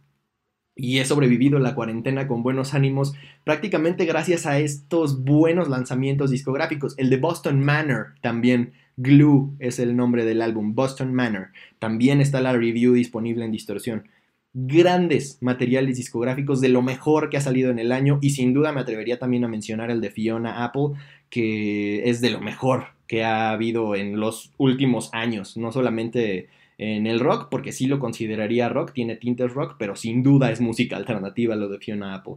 y 0.74 0.98
he 0.98 1.04
sobrevivido 1.04 1.58
la 1.58 1.74
cuarentena 1.74 2.28
con 2.28 2.42
buenos 2.42 2.72
ánimos 2.72 3.14
prácticamente 3.44 4.04
gracias 4.04 4.46
a 4.46 4.58
estos 4.58 5.24
buenos 5.24 5.68
lanzamientos 5.68 6.30
discográficos. 6.30 6.94
El 6.98 7.10
de 7.10 7.16
Boston 7.16 7.60
Manor 7.60 8.14
también. 8.20 8.72
Glue 9.00 9.54
es 9.60 9.78
el 9.78 9.94
nombre 9.94 10.24
del 10.24 10.42
álbum, 10.42 10.74
Boston 10.74 11.14
Manor. 11.14 11.50
También 11.78 12.20
está 12.20 12.40
la 12.40 12.52
review 12.52 12.94
disponible 12.94 13.44
en 13.44 13.52
distorsión 13.52 14.08
grandes 14.54 15.38
materiales 15.40 15.96
discográficos 15.96 16.60
de 16.60 16.68
lo 16.68 16.82
mejor 16.82 17.30
que 17.30 17.36
ha 17.36 17.40
salido 17.40 17.70
en 17.70 17.78
el 17.78 17.92
año 17.92 18.18
y 18.20 18.30
sin 18.30 18.54
duda 18.54 18.72
me 18.72 18.80
atrevería 18.80 19.18
también 19.18 19.44
a 19.44 19.48
mencionar 19.48 19.90
el 19.90 20.00
de 20.00 20.10
Fiona 20.10 20.64
Apple, 20.64 20.98
que 21.30 22.08
es 22.08 22.20
de 22.20 22.30
lo 22.30 22.40
mejor 22.40 22.88
que 23.06 23.24
ha 23.24 23.50
habido 23.50 23.94
en 23.94 24.20
los 24.20 24.52
últimos 24.58 25.10
años, 25.12 25.56
no 25.56 25.72
solamente 25.72 26.48
en 26.76 27.06
el 27.06 27.20
rock, 27.20 27.48
porque 27.50 27.72
sí 27.72 27.86
lo 27.86 27.98
consideraría 27.98 28.68
rock, 28.68 28.92
tiene 28.92 29.16
tintes 29.16 29.52
rock, 29.52 29.76
pero 29.78 29.96
sin 29.96 30.22
duda 30.22 30.50
es 30.50 30.60
música 30.60 30.96
alternativa 30.96 31.56
lo 31.56 31.68
de 31.68 31.78
Fiona 31.78 32.14
Apple. 32.14 32.36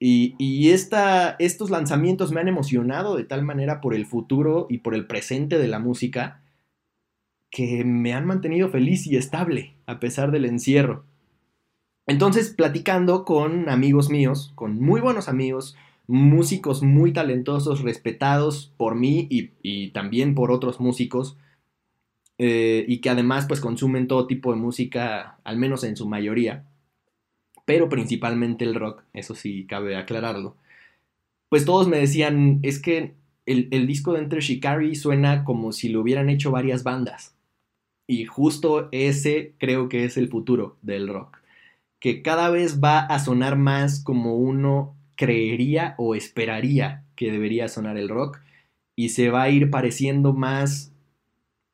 Y, 0.00 0.36
y 0.38 0.70
estos 0.70 1.70
lanzamientos 1.70 2.30
me 2.30 2.40
han 2.40 2.46
emocionado 2.46 3.16
de 3.16 3.24
tal 3.24 3.42
manera 3.42 3.80
por 3.80 3.94
el 3.94 4.06
futuro 4.06 4.66
y 4.70 4.78
por 4.78 4.94
el 4.94 5.06
presente 5.06 5.58
de 5.58 5.66
la 5.66 5.80
música 5.80 6.42
que 7.50 7.84
me 7.84 8.12
han 8.12 8.26
mantenido 8.26 8.68
feliz 8.68 9.06
y 9.06 9.16
estable 9.16 9.74
a 9.86 9.98
pesar 9.98 10.30
del 10.30 10.44
encierro. 10.44 11.04
Entonces, 12.06 12.50
platicando 12.50 13.24
con 13.24 13.68
amigos 13.68 14.08
míos, 14.08 14.52
con 14.54 14.80
muy 14.80 15.00
buenos 15.00 15.28
amigos, 15.28 15.76
músicos 16.08 16.82
muy 16.82 17.12
talentosos, 17.12 17.82
respetados 17.82 18.72
por 18.76 18.96
mí 18.96 19.28
y, 19.30 19.90
también 19.90 20.34
por 20.34 20.50
otros 20.50 20.80
músicos, 20.80 21.36
eh, 22.38 22.84
y 22.88 22.98
que 22.98 23.10
además 23.10 23.46
pues 23.46 23.60
consumen 23.60 24.08
todo 24.08 24.26
tipo 24.26 24.50
de 24.50 24.58
música, 24.58 25.38
al 25.44 25.58
menos 25.58 25.84
en 25.84 25.96
su 25.96 26.08
mayoría, 26.08 26.64
pero 27.64 27.88
principalmente 27.88 28.64
el 28.64 28.74
rock, 28.74 29.04
eso 29.12 29.34
sí 29.34 29.66
cabe 29.66 29.96
aclararlo. 29.96 30.56
Pues 31.48 31.64
todos 31.64 31.86
me 31.86 31.98
decían, 31.98 32.58
es 32.62 32.80
que 32.80 33.14
el, 33.46 33.68
el 33.70 33.86
disco 33.86 34.12
de 34.12 34.20
Enter 34.20 34.40
Shikari 34.40 34.96
suena 34.96 35.44
como 35.44 35.72
si 35.72 35.88
lo 35.88 36.00
hubieran 36.00 36.30
hecho 36.30 36.50
varias 36.50 36.82
bandas. 36.82 37.34
Y 38.06 38.24
justo 38.24 38.88
ese 38.90 39.52
creo 39.58 39.88
que 39.88 40.04
es 40.04 40.16
el 40.16 40.28
futuro 40.28 40.76
del 40.82 41.08
rock 41.08 41.38
que 42.00 42.22
cada 42.22 42.50
vez 42.50 42.82
va 42.82 43.00
a 43.00 43.18
sonar 43.18 43.56
más 43.56 44.02
como 44.02 44.36
uno 44.36 44.94
creería 45.18 45.96
o 45.98 46.14
esperaría 46.14 47.04
que 47.16 47.32
debería 47.32 47.68
sonar 47.68 47.98
el 47.98 48.08
rock 48.08 48.40
y 48.96 49.10
se 49.10 49.30
va 49.30 49.42
a 49.42 49.50
ir 49.50 49.68
pareciendo 49.68 50.32
más 50.32 50.92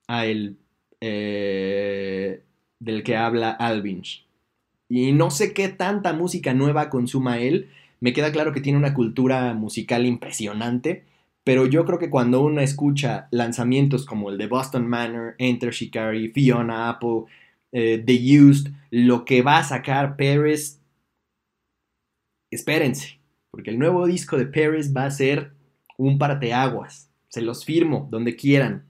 a 0.08 0.26
el 0.26 0.56
eh, 1.00 2.42
del 2.80 3.02
que 3.04 3.16
habla 3.16 3.50
Alvinch. 3.50 4.26
Y 4.88 5.12
no 5.12 5.30
sé 5.30 5.52
qué 5.52 5.68
tanta 5.68 6.14
música 6.14 6.54
nueva 6.54 6.88
consuma 6.88 7.38
él. 7.38 7.68
Me 8.00 8.14
queda 8.14 8.32
claro 8.32 8.52
que 8.52 8.60
tiene 8.60 8.78
una 8.78 8.94
cultura 8.94 9.52
musical 9.52 10.06
impresionante, 10.06 11.04
pero 11.44 11.66
yo 11.66 11.84
creo 11.84 11.98
que 11.98 12.10
cuando 12.10 12.40
uno 12.40 12.62
escucha 12.62 13.28
lanzamientos 13.30 14.06
como 14.06 14.30
el 14.30 14.38
de 14.38 14.46
Boston 14.46 14.86
Manor, 14.86 15.34
Enter 15.38 15.72
Shikari, 15.72 16.28
Fiona 16.28 16.88
Apple, 16.88 17.24
eh, 17.72 18.02
The 18.04 18.40
Used, 18.40 18.72
lo 18.90 19.26
que 19.26 19.42
va 19.42 19.58
a 19.58 19.64
sacar 19.64 20.16
Paris, 20.16 20.80
espérense, 22.50 23.18
porque 23.54 23.70
el 23.70 23.78
nuevo 23.78 24.04
disco 24.04 24.36
de 24.36 24.46
Paris 24.46 24.92
va 24.92 25.04
a 25.04 25.10
ser 25.12 25.52
un 25.96 26.18
parteaguas, 26.18 27.08
se 27.28 27.40
los 27.40 27.64
firmo 27.64 28.08
donde 28.10 28.34
quieran. 28.34 28.82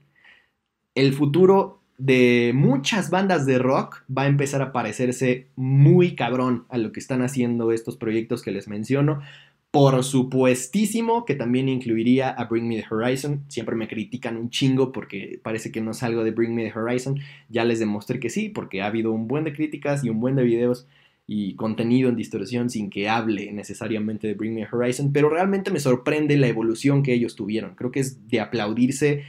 El 0.95 1.13
futuro 1.13 1.83
de 1.99 2.51
muchas 2.55 3.11
bandas 3.11 3.45
de 3.45 3.59
rock 3.59 4.03
va 4.09 4.23
a 4.23 4.27
empezar 4.27 4.63
a 4.63 4.71
parecerse 4.71 5.49
muy 5.55 6.15
cabrón 6.15 6.65
a 6.69 6.79
lo 6.79 6.91
que 6.91 6.99
están 6.99 7.21
haciendo 7.21 7.71
estos 7.71 7.95
proyectos 7.95 8.41
que 8.41 8.49
les 8.49 8.67
menciono. 8.67 9.21
Por 9.69 10.03
supuestísimo 10.03 11.25
que 11.25 11.35
también 11.35 11.69
incluiría 11.69 12.31
a 12.31 12.45
Bring 12.45 12.67
Me 12.67 12.81
the 12.81 12.87
Horizon. 12.89 13.43
Siempre 13.49 13.75
me 13.75 13.87
critican 13.87 14.35
un 14.35 14.49
chingo 14.49 14.91
porque 14.91 15.39
parece 15.43 15.71
que 15.71 15.81
no 15.81 15.93
salgo 15.93 16.23
de 16.23 16.31
Bring 16.31 16.55
Me 16.55 16.67
the 16.67 16.79
Horizon. 16.79 17.19
Ya 17.49 17.63
les 17.65 17.77
demostré 17.77 18.19
que 18.19 18.31
sí, 18.31 18.49
porque 18.49 18.81
ha 18.81 18.87
habido 18.87 19.11
un 19.11 19.27
buen 19.27 19.43
de 19.43 19.53
críticas 19.53 20.03
y 20.03 20.09
un 20.09 20.19
buen 20.19 20.35
de 20.35 20.43
videos 20.43 20.87
y 21.27 21.55
contenido 21.55 22.09
en 22.09 22.15
distorsión 22.15 22.69
sin 22.69 22.89
que 22.89 23.09
hable 23.09 23.51
necesariamente 23.51 24.27
de 24.27 24.35
Bring 24.35 24.53
Me 24.53 24.67
Horizon. 24.71 25.11
Pero 25.11 25.29
realmente 25.29 25.71
me 25.71 25.79
sorprende 25.79 26.37
la 26.37 26.47
evolución 26.47 27.03
que 27.03 27.13
ellos 27.13 27.35
tuvieron. 27.35 27.75
Creo 27.75 27.91
que 27.91 28.01
es 28.01 28.27
de 28.27 28.39
aplaudirse 28.39 29.23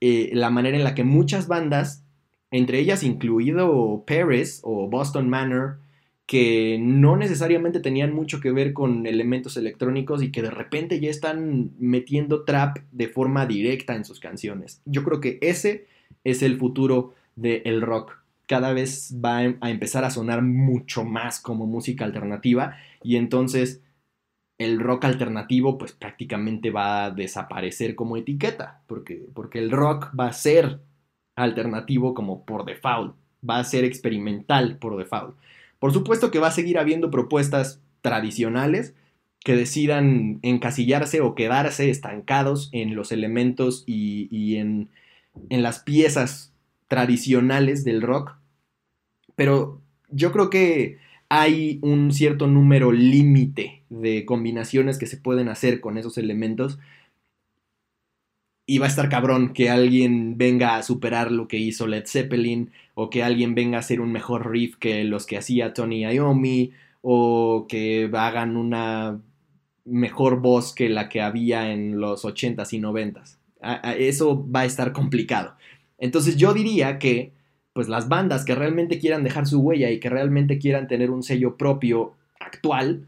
eh, 0.00 0.30
la 0.32 0.50
manera 0.50 0.76
en 0.76 0.84
la 0.84 0.94
que 0.94 1.04
muchas 1.04 1.48
bandas, 1.48 2.04
entre 2.50 2.78
ellas 2.78 3.02
incluido 3.02 4.04
Paris 4.06 4.60
o 4.62 4.88
Boston 4.88 5.28
Manor, 5.28 5.78
que 6.26 6.78
no 6.80 7.16
necesariamente 7.16 7.80
tenían 7.80 8.14
mucho 8.14 8.40
que 8.40 8.52
ver 8.52 8.72
con 8.72 9.06
elementos 9.06 9.56
electrónicos 9.58 10.22
y 10.22 10.32
que 10.32 10.40
de 10.40 10.50
repente 10.50 10.98
ya 10.98 11.10
están 11.10 11.72
metiendo 11.78 12.44
trap 12.44 12.78
de 12.90 13.08
forma 13.08 13.44
directa 13.44 13.94
en 13.94 14.06
sus 14.06 14.18
canciones. 14.18 14.80
Yo 14.86 15.04
creo 15.04 15.20
que 15.20 15.38
ese 15.42 15.86
es 16.24 16.42
el 16.42 16.56
futuro 16.56 17.14
del 17.36 17.82
rock. 17.82 18.21
Cada 18.52 18.74
vez 18.74 19.16
va 19.24 19.38
a 19.38 19.70
empezar 19.70 20.04
a 20.04 20.10
sonar 20.10 20.42
mucho 20.42 21.04
más 21.04 21.40
como 21.40 21.66
música 21.66 22.04
alternativa 22.04 22.76
y 23.02 23.16
entonces 23.16 23.80
el 24.58 24.78
rock 24.78 25.06
alternativo 25.06 25.78
pues 25.78 25.92
prácticamente 25.92 26.70
va 26.70 27.06
a 27.06 27.10
desaparecer 27.10 27.94
como 27.94 28.18
etiqueta, 28.18 28.82
porque, 28.86 29.24
porque 29.32 29.58
el 29.58 29.70
rock 29.70 30.12
va 30.14 30.26
a 30.26 30.34
ser 30.34 30.80
alternativo 31.34 32.12
como 32.12 32.44
por 32.44 32.66
default, 32.66 33.16
va 33.48 33.58
a 33.58 33.64
ser 33.64 33.84
experimental 33.84 34.76
por 34.76 34.98
default. 34.98 35.34
Por 35.78 35.94
supuesto 35.94 36.30
que 36.30 36.38
va 36.38 36.48
a 36.48 36.52
seguir 36.52 36.78
habiendo 36.78 37.10
propuestas 37.10 37.80
tradicionales 38.02 38.94
que 39.40 39.56
decidan 39.56 40.40
encasillarse 40.42 41.22
o 41.22 41.34
quedarse 41.34 41.88
estancados 41.88 42.68
en 42.72 42.96
los 42.96 43.12
elementos 43.12 43.82
y, 43.86 44.56
en, 44.56 44.90
en 45.48 45.62
las 45.62 45.78
piezas 45.78 46.52
tradicionales 46.86 47.82
del 47.82 48.02
rock. 48.02 48.41
Pero 49.34 49.80
yo 50.10 50.32
creo 50.32 50.50
que 50.50 50.98
hay 51.28 51.78
un 51.82 52.12
cierto 52.12 52.46
número 52.46 52.92
límite 52.92 53.82
de 53.88 54.24
combinaciones 54.24 54.98
que 54.98 55.06
se 55.06 55.16
pueden 55.16 55.48
hacer 55.48 55.80
con 55.80 55.98
esos 55.98 56.18
elementos. 56.18 56.78
Y 58.66 58.78
va 58.78 58.86
a 58.86 58.88
estar 58.88 59.08
cabrón 59.08 59.52
que 59.52 59.70
alguien 59.70 60.38
venga 60.38 60.76
a 60.76 60.82
superar 60.82 61.32
lo 61.32 61.48
que 61.48 61.56
hizo 61.56 61.86
Led 61.86 62.06
Zeppelin 62.06 62.70
o 62.94 63.10
que 63.10 63.22
alguien 63.22 63.54
venga 63.54 63.78
a 63.78 63.80
hacer 63.80 64.00
un 64.00 64.12
mejor 64.12 64.50
riff 64.50 64.76
que 64.76 65.04
los 65.04 65.26
que 65.26 65.36
hacía 65.36 65.74
Tony 65.74 66.04
Iommi, 66.04 66.72
o 67.02 67.66
que 67.68 68.08
hagan 68.12 68.56
una 68.56 69.20
mejor 69.84 70.40
voz 70.40 70.72
que 70.74 70.88
la 70.88 71.08
que 71.08 71.20
había 71.20 71.72
en 71.72 72.00
los 72.00 72.24
80s 72.24 72.72
y 72.72 72.80
90s. 72.80 73.38
Eso 73.98 74.48
va 74.48 74.60
a 74.60 74.64
estar 74.64 74.92
complicado. 74.92 75.56
Entonces 75.98 76.36
yo 76.36 76.54
diría 76.54 76.98
que 76.98 77.32
pues 77.72 77.88
las 77.88 78.08
bandas 78.08 78.44
que 78.44 78.54
realmente 78.54 78.98
quieran 78.98 79.24
dejar 79.24 79.46
su 79.46 79.60
huella 79.60 79.90
y 79.90 80.00
que 80.00 80.10
realmente 80.10 80.58
quieran 80.58 80.88
tener 80.88 81.10
un 81.10 81.22
sello 81.22 81.56
propio 81.56 82.14
actual, 82.38 83.06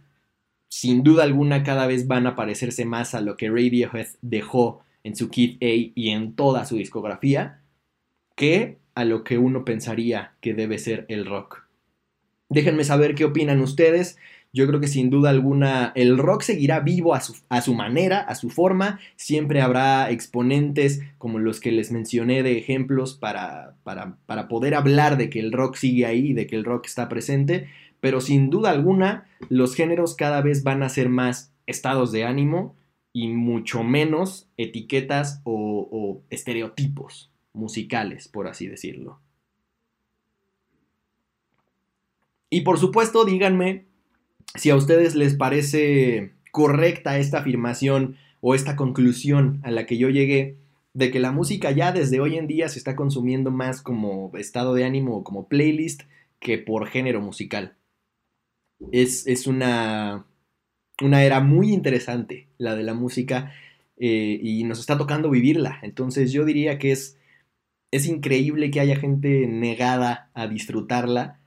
sin 0.69 1.03
duda 1.03 1.25
alguna 1.25 1.63
cada 1.63 1.87
vez 1.87 2.07
van 2.07 2.27
a 2.27 2.35
parecerse 2.35 2.85
más 2.85 3.15
a 3.15 3.21
lo 3.21 3.37
que 3.37 3.49
Radiohead 3.49 4.09
dejó 4.23 4.83
en 5.05 5.17
su 5.17 5.29
Kid 5.29 5.57
A 5.63 5.93
y 5.95 6.11
en 6.11 6.35
toda 6.35 6.65
su 6.65 6.77
discografía, 6.77 7.61
que 8.37 8.79
a 8.95 9.05
lo 9.05 9.23
que 9.23 9.39
uno 9.39 9.65
pensaría 9.65 10.33
que 10.41 10.55
debe 10.55 10.79
ser 10.79 11.05
el 11.09 11.27
rock. 11.27 11.65
Déjenme 12.49 12.85
saber 12.85 13.15
qué 13.15 13.25
opinan 13.25 13.61
ustedes. 13.61 14.19
Yo 14.55 14.69
creo 14.69 14.79
que 14.79 14.87
sin 14.87 15.11
duda 15.11 15.31
alguna 15.31 15.91
el 15.97 16.17
rock 16.17 16.43
seguirá 16.43 16.79
vivo 16.79 17.13
a 17.13 17.21
su, 17.21 17.35
a 17.49 17.61
su, 17.61 17.75
manera, 17.75 18.21
a 18.21 18.37
su 18.37 18.51
forma. 18.51 19.01
Siempre 19.17 19.61
habrá 19.61 20.13
exponentes 20.13 21.03
como 21.19 21.41
los 21.41 21.59
que 21.59 21.73
les 21.73 21.91
mencioné 21.91 22.45
de 22.45 22.57
ejemplos 22.57 23.15
para, 23.15 23.75
para, 23.83 24.17
para 24.27 24.47
poder 24.47 24.77
hablar 24.77 25.17
de 25.17 25.29
que 25.29 25.41
el 25.41 25.51
rock 25.51 25.75
sigue 25.75 26.07
ahí, 26.07 26.33
de 26.35 26.47
que 26.47 26.55
el 26.55 26.65
rock 26.65 26.87
está 26.87 27.09
presente. 27.09 27.67
Pero 27.99 28.21
sin 28.21 28.49
duda 28.49 28.71
alguna 28.71 29.27
los 29.49 29.75
géneros 29.75 30.15
cada 30.15 30.41
vez 30.41 30.63
van 30.63 30.85
a 30.85 30.89
ser 30.89 31.09
más 31.09 31.53
estados 31.67 32.13
de 32.13 32.25
ánimo 32.25 32.77
y 33.13 33.31
mucho 33.31 33.83
menos 33.83 34.49
etiquetas 34.57 35.41
o, 35.43 35.89
o 35.91 36.23
estereotipos 36.31 37.33
musicales, 37.55 38.29
por 38.29 38.47
así 38.47 38.69
decirlo. 38.69 39.19
Y 42.51 42.61
por 42.61 42.79
supuesto, 42.79 43.25
díganme 43.25 43.87
si 44.55 44.71
a 44.71 44.77
ustedes 44.77 45.15
les 45.15 45.35
parece 45.35 46.33
correcta 46.53 47.19
esta 47.19 47.39
afirmación 47.39 48.17
o 48.41 48.55
esta 48.55 48.77
conclusión 48.77 49.61
a 49.63 49.71
la 49.71 49.87
que 49.87 49.99
yo 49.99 50.09
llegué 50.11 50.57
de 50.93 51.11
que 51.11 51.19
la 51.19 51.33
música 51.33 51.73
ya 51.73 51.93
desde 51.93 52.21
hoy 52.21 52.37
en 52.37 52.47
día 52.47 52.69
se 52.69 52.79
está 52.79 52.95
consumiendo 52.95 53.51
más 53.51 53.83
como 53.83 54.31
estado 54.37 54.75
de 54.75 54.85
ánimo 54.85 55.17
o 55.17 55.25
como 55.25 55.49
playlist 55.49 56.03
que 56.39 56.59
por 56.59 56.87
género 56.87 57.21
musical. 57.21 57.77
Es, 58.93 59.27
es 59.27 59.47
una, 59.47 60.27
una 61.03 61.25
era 61.25 61.41
muy 61.41 61.73
interesante 61.73 62.49
la 62.59 62.77
de 62.77 62.83
la 62.85 62.95
música 62.95 63.53
eh, 63.97 64.39
y 64.41 64.63
nos 64.65 64.79
está 64.79 64.97
tocando 64.99 65.31
vivirla. 65.31 65.81
Entonces 65.83 66.33
yo 66.33 66.45
diría 66.45 66.79
que 66.79 66.93
es 66.93 67.19
es 67.95 68.07
increíble 68.07 68.73
que 68.73 68.81
haya 68.81 68.97
gente 68.97 69.47
negada 69.47 70.29
a 70.35 70.49
disfrutarla 70.49 71.39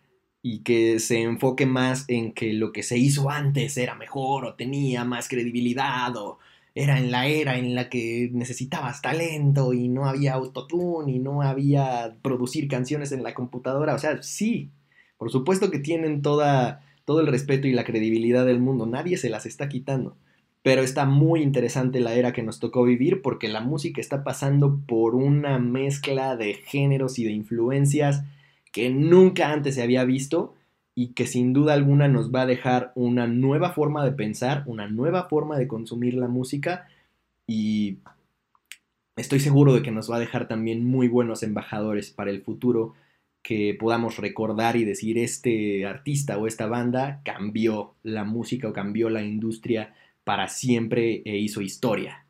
y 0.50 0.60
que 0.60 1.00
se 1.00 1.22
enfoque 1.24 1.66
más 1.66 2.06
en 2.08 2.32
que 2.32 2.54
lo 2.54 2.72
que 2.72 2.82
se 2.82 2.98
hizo 2.98 3.30
antes 3.30 3.76
era 3.76 3.96
mejor 3.96 4.46
o 4.46 4.54
tenía 4.54 5.04
más 5.04 5.28
credibilidad 5.28 6.16
o 6.16 6.40
era 6.74 7.00
en 7.00 7.12
la 7.12 7.28
era 7.28 7.58
en 7.58 7.76
la 7.76 7.90
que 7.90 8.30
necesitabas 8.32 9.02
talento 9.02 9.74
y 9.74 9.90
no 9.90 10.06
había 10.06 10.36
autotune 10.36 11.12
y 11.12 11.20
no 11.20 11.42
había 11.42 12.16
producir 12.22 12.70
canciones 12.70 13.12
en 13.12 13.24
la 13.24 13.34
computadora. 13.34 13.94
O 13.94 14.00
sea, 14.00 14.24
sí, 14.24 14.70
por 15.18 15.32
supuesto 15.32 15.70
que 15.70 15.80
tienen 15.80 16.22
toda, 16.22 16.82
todo 17.04 17.20
el 17.20 17.28
respeto 17.28 17.68
y 17.68 17.74
la 17.74 17.84
credibilidad 17.84 18.46
del 18.46 18.62
mundo, 18.62 18.86
nadie 18.86 19.18
se 19.18 19.30
las 19.30 19.46
está 19.46 19.68
quitando. 19.68 20.16
Pero 20.64 20.82
está 20.82 21.06
muy 21.06 21.42
interesante 21.42 22.00
la 22.00 22.14
era 22.14 22.32
que 22.32 22.44
nos 22.44 22.62
tocó 22.62 22.86
vivir 22.86 23.22
porque 23.22 23.50
la 23.50 23.60
música 23.60 24.00
está 24.00 24.24
pasando 24.24 24.80
por 24.88 25.14
una 25.14 25.60
mezcla 25.60 26.38
de 26.38 26.54
géneros 26.54 27.20
y 27.20 27.26
de 27.26 27.32
influencias 27.32 28.24
que 28.78 28.92
nunca 28.92 29.52
antes 29.52 29.74
se 29.74 29.82
había 29.82 30.04
visto 30.04 30.54
y 30.94 31.14
que 31.14 31.26
sin 31.26 31.52
duda 31.52 31.74
alguna 31.74 32.08
nos 32.08 32.32
va 32.32 32.44
a 32.44 32.46
dejar 32.46 32.92
una 32.94 33.26
nueva 33.26 33.72
forma 33.72 34.06
de 34.06 34.12
pensar, 34.12 34.62
una 34.68 34.88
nueva 34.88 35.28
forma 35.30 35.58
de 35.58 35.68
consumir 35.68 36.14
la 36.14 36.28
música 36.28 36.88
y 37.48 37.98
estoy 39.16 39.40
seguro 39.40 39.74
de 39.74 39.82
que 39.82 39.90
nos 39.90 40.12
va 40.12 40.18
a 40.18 40.20
dejar 40.20 40.48
también 40.48 40.86
muy 40.86 41.08
buenos 41.08 41.42
embajadores 41.42 42.12
para 42.12 42.30
el 42.30 42.44
futuro 42.44 42.94
que 43.42 43.76
podamos 43.80 44.18
recordar 44.18 44.76
y 44.76 44.86
decir 44.86 45.18
este 45.18 45.88
artista 45.88 46.38
o 46.38 46.46
esta 46.46 46.68
banda 46.68 47.22
cambió 47.26 47.96
la 48.04 48.26
música 48.26 48.68
o 48.68 48.74
cambió 48.74 49.10
la 49.10 49.24
industria 49.24 49.96
para 50.24 50.50
siempre 50.50 51.24
e 51.26 51.38
hizo 51.38 51.62
historia. 51.62 52.28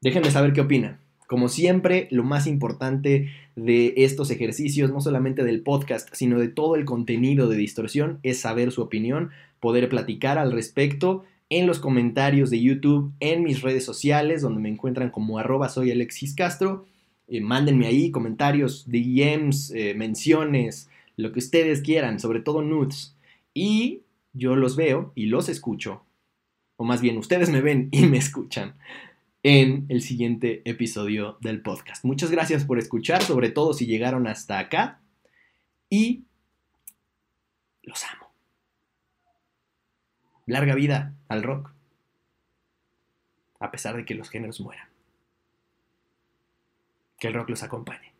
Déjenme 0.00 0.30
saber 0.30 0.54
qué 0.54 0.62
opinan. 0.62 1.03
Como 1.34 1.48
siempre, 1.48 2.06
lo 2.12 2.22
más 2.22 2.46
importante 2.46 3.28
de 3.56 3.92
estos 3.96 4.30
ejercicios, 4.30 4.92
no 4.92 5.00
solamente 5.00 5.42
del 5.42 5.62
podcast, 5.62 6.08
sino 6.12 6.38
de 6.38 6.46
todo 6.46 6.76
el 6.76 6.84
contenido 6.84 7.48
de 7.48 7.56
distorsión, 7.56 8.20
es 8.22 8.38
saber 8.38 8.70
su 8.70 8.82
opinión, 8.82 9.30
poder 9.58 9.88
platicar 9.88 10.38
al 10.38 10.52
respecto 10.52 11.24
en 11.50 11.66
los 11.66 11.80
comentarios 11.80 12.50
de 12.50 12.60
YouTube, 12.60 13.10
en 13.18 13.42
mis 13.42 13.62
redes 13.62 13.84
sociales, 13.84 14.42
donde 14.42 14.60
me 14.60 14.68
encuentran 14.68 15.10
como 15.10 15.40
arroba 15.40 15.68
soy 15.68 15.90
Alexis 15.90 16.36
Castro. 16.36 16.86
Eh, 17.26 17.40
mándenme 17.40 17.88
ahí 17.88 18.12
comentarios, 18.12 18.84
DMs, 18.86 19.72
eh, 19.72 19.94
menciones, 19.96 20.88
lo 21.16 21.32
que 21.32 21.40
ustedes 21.40 21.80
quieran, 21.80 22.20
sobre 22.20 22.42
todo 22.42 22.62
nudes. 22.62 23.16
Y 23.52 24.02
yo 24.34 24.54
los 24.54 24.76
veo 24.76 25.10
y 25.16 25.26
los 25.26 25.48
escucho 25.48 26.04
o 26.76 26.84
más 26.84 27.00
bien 27.00 27.18
ustedes 27.18 27.50
me 27.50 27.60
ven 27.60 27.88
y 27.92 28.06
me 28.06 28.18
escuchan 28.18 28.74
en 29.44 29.84
el 29.90 30.00
siguiente 30.00 30.62
episodio 30.64 31.36
del 31.42 31.60
podcast. 31.60 32.02
Muchas 32.02 32.30
gracias 32.30 32.64
por 32.64 32.78
escuchar, 32.78 33.22
sobre 33.22 33.50
todo 33.50 33.74
si 33.74 33.84
llegaron 33.84 34.26
hasta 34.26 34.58
acá. 34.58 35.02
Y 35.90 36.24
los 37.82 38.02
amo. 38.04 38.32
Larga 40.46 40.74
vida 40.74 41.14
al 41.28 41.44
rock. 41.44 41.72
a 43.60 43.70
pesar 43.70 43.96
de 43.96 44.04
que 44.04 44.14
los 44.14 44.28
géneros 44.28 44.60
mueran. 44.60 44.88
Que 47.18 47.28
el 47.28 47.34
rock 47.34 47.50
los 47.50 47.62
acompañe. 47.62 48.13